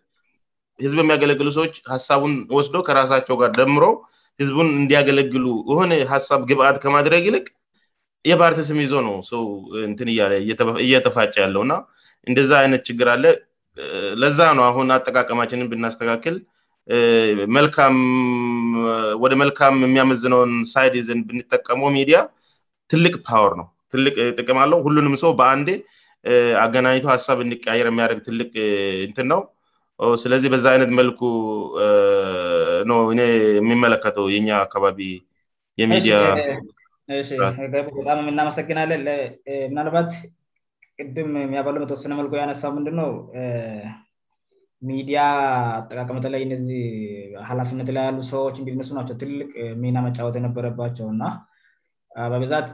ህዝብ 0.82 0.98
የሚያገለግሉ 1.02 1.48
ሰዎች 1.56 1.74
ሀሳቡን 1.92 2.32
ወስዶ 2.56 2.76
ከራሳቸው 2.86 3.36
ጋር 3.42 3.50
ደምሮ 3.58 3.84
ህዝቡን 4.42 4.68
እንዲያገለግሉ 4.82 5.44
ሆነ 5.78 5.94
ሀሳብ 6.12 6.40
ግብአት 6.50 6.76
ከማድረግ 6.84 7.22
ይልቅ 7.28 7.46
የፓርቲ 8.30 8.60
ስም 8.68 8.78
ይዞ 8.84 8.92
ነው 9.08 9.16
ሰው 9.32 9.42
እየተፋጭ 10.86 11.32
ያለውእና 11.44 11.74
እንደዛ 12.30 12.50
አይነት 12.62 12.82
ችግር 12.88 13.08
አለ 13.14 13.24
ለዛ 14.22 14.40
ነው 14.58 14.64
አሁን 14.70 14.88
አጠቃቀማችንን 14.96 15.70
ብናስተካክል 15.72 16.36
ወደ 19.24 19.32
መልካም 19.42 19.76
የሚያመዝነውን 19.86 20.52
ሳይድ 20.72 20.94
ዘን 21.08 21.20
ብንጠቀመው 21.28 21.90
ሚዲያ 21.98 22.18
ትልቅ 22.92 23.14
ፓወር 23.28 23.52
ነው 23.60 23.66
ትልቅ 23.92 24.14
ጥቅምአለው 24.38 24.78
ሁሉንም 24.86 25.14
ሰው 25.24 25.32
በአንዴ 25.38 25.68
አገናኝቱ 26.64 27.06
ሀሳብ 27.14 27.38
እንቀየር 27.46 27.86
የሚያደርግ 27.92 28.20
ትልቅ 28.28 28.50
ትን 29.16 29.26
ነው 29.32 29.40
ስለዚህ 30.22 30.48
በዛ 30.52 30.64
አይነት 30.74 30.90
መልኩ 31.00 31.18
እኔ 33.14 33.20
የሚመለከተው 33.58 34.24
የኛ 34.34 34.48
አካባቢ 34.66 34.98
የሚዲበጣም 35.80 36.72
የምናመሰግናለን 38.22 39.04
ምናልባት 39.72 40.10
ቅድም 41.02 41.30
የሚያባለ 41.42 41.76
በተወሰነ 41.82 42.12
መልኩ 42.22 42.32
ያነሳው 42.40 42.72
ምንድነው 42.78 43.10
ሚዲያ 44.90 45.20
አጠቃቀመተላይ 45.78 46.42
እዚህ 46.58 46.82
ሀላፊነት 47.48 47.88
ላይ 47.96 48.02
ያሉ 48.08 48.18
ሰዎች 48.32 48.56
እንመስ 48.62 48.90
ናቸው 48.98 49.14
ትልቅ 49.22 49.50
ሚና 49.82 49.96
መጫወት 50.06 50.34
የነበረባቸው 50.38 51.06
እና 51.14 51.24
በብዛት 52.32 52.68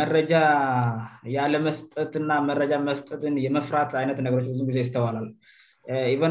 መረጃ 0.00 0.32
ያለ 1.36 1.54
መስጠትና 1.68 2.30
መረጃ 2.50 2.74
መስጠትን 2.90 3.34
የመፍራት 3.46 3.90
አይነት 4.02 4.18
ነገሮች 4.28 4.46
ብዙ 4.52 4.60
ጊዜ 4.70 4.78
ይስተዋላል 4.84 5.26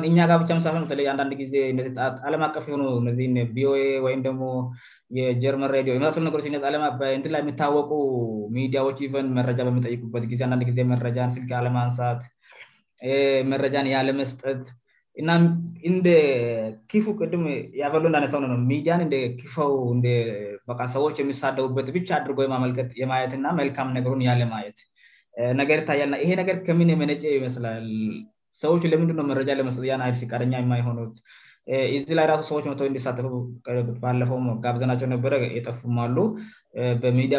ንእኛ 0.01 0.19
ጋ 0.29 0.33
ብቻ 0.41 0.49
ሚሳፈን 0.57 0.83
በተለይ 0.85 1.07
አንዳንድ 1.11 1.33
ጊዜ 1.41 1.55
እነዚ 1.71 1.95
አለም 2.27 2.43
አቀፍ 2.45 2.63
የሆኑ 2.69 2.83
እነዚህቪኤ 3.01 3.73
ወይም 4.05 4.21
ደግሞ 4.27 4.43
የጀርመን 5.17 5.71
ዲዮ 5.87 5.93
የመሳሰሉነገሮች 5.97 6.45
የሚታወቁ 7.41 7.91
ሚዲያዎች 8.55 8.99
ቨን 9.15 9.27
መረጃ 9.39 9.59
በሚጠይቁበት 9.67 10.23
ጊዜአንዳንድ 10.31 10.63
ጊዜ 10.69 10.79
መረጃን 10.93 11.33
ስልክ 11.35 11.51
ለምአንሳት 11.65 12.23
መረጃን 13.51 13.89
ያለ 13.95 14.09
መስጠት 14.21 14.63
እና 15.21 15.31
እንደ 15.91 16.07
ክፉ 16.91 17.05
ቅድም 17.21 17.43
ያፈሎ 17.83 18.03
እንዳነሳነነ 18.09 18.53
ሚዲያን 18.73 19.03
እንደ 19.07 19.15
ው 19.67 19.75
ሰዎች 20.97 21.15
የሚሳደቡበት 21.23 21.89
ብቻ 21.99 22.09
አድርጎ 22.19 22.39
የልጥ 22.47 22.91
የማየትና 23.03 23.45
መልካም 23.61 23.95
ነገሩን 23.99 24.25
ያለ 24.29 24.41
ማየት 24.53 24.79
ነገር 25.61 25.77
ይታያልና 25.83 26.15
ይሄ 26.25 26.31
ነገር 26.43 26.55
ከምን 26.65 26.89
መነጨ 27.03 27.23
ይመስላል 27.39 27.85
ሰዎች 28.61 28.83
ለምንድ 28.93 29.19
መረጃ 29.31 29.49
ለመሰጥያ 29.59 29.93
ቃደኛ 30.31 30.53
የማሆኑት 30.63 31.15
ዚ 32.07 32.17
ላይ 32.17 32.25
ራሱ 32.31 32.41
ሰዎች 32.49 32.65
እንዲሳተፉባለፈው 32.89 34.39
ጋብዛናቸው 34.63 35.07
ነበ 35.13 35.29
የጠፉሉ 35.57 36.17
በሚዲያ 37.03 37.37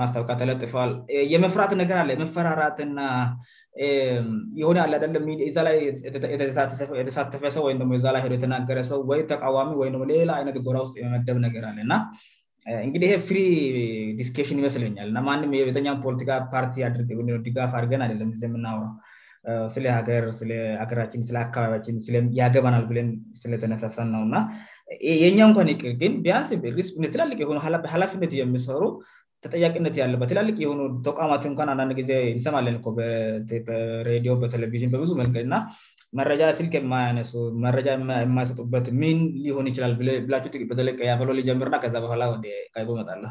ማስታወቃ 0.00 0.30
ተለጥፈዋል 0.42 0.92
የመፍራት 1.32 1.72
ነገርአለ 1.80 2.10
መፈራራትና 2.22 2.98
ሆን 4.68 4.78
አለአደለም 4.84 5.24
ላይየተሳተፈሰውወይም 5.68 7.80
የተናገረሰውይ 8.36 9.22
ተቃዋሚወይሞሌላ 9.32 10.30
አይነት 10.40 10.58
ጎራውስጥ 10.68 10.94
የመመደብነገር 11.00 11.66
አለእና 11.70 11.96
እንግዲህይ 12.86 13.16
ፍሪ 13.30 13.38
ዲስሽን 14.20 14.60
ይመስለኛል 14.62 15.10
ቤ 15.54 15.58
ፖቲ 16.06 16.20
ፓርቲ 16.54 16.76
ጋፍ 17.58 17.74
አርገን 17.80 18.04
አደለም 18.08 18.30
የምናውራው 18.46 18.94
ስለ 19.74 19.84
ሀገር 19.98 20.24
ስለሀገራችን 20.38 21.22
ስለአካባቢያችን 21.28 22.26
ያገበናል 22.42 22.84
ብለን 22.90 23.08
ስለተነሳሳን 23.40 24.08
ነው 24.14 24.22
እና 24.28 24.36
የኛውንኳን 25.24 25.68
ግን 26.02 26.12
ቢያንስትልቅሀላፊነት 26.24 28.32
የሚሰሩ 28.40 28.82
ተጠያቅነት 29.44 29.94
ያለባትላልቅ 30.02 30.56
የሆኑ 30.62 30.80
ተቋማት 31.08 31.42
እን 31.48 31.54
አንንድ 31.72 31.92
ጊዜ 32.00 32.10
ይሰማለን 32.36 32.76
ሬዲዮ 34.10 34.34
በቴለቪዥን 34.42 34.92
በብዙ 34.94 35.10
መልእና 35.22 35.56
መረጃ 36.18 36.42
ስልከማነሱ 36.58 37.32
መረጃ 37.66 37.88
የማይሰጡበት 38.26 38.88
ሚን 39.02 39.18
ሆን 39.56 39.68
ይችላል 39.72 39.92
ብላበቀ 40.26 41.00
ያፈሎ 41.12 41.28
ሊጀምርና 41.40 41.78
ከዛ 41.84 41.94
ባህላ 42.06 42.22
ይጎመጣለ 42.84 43.24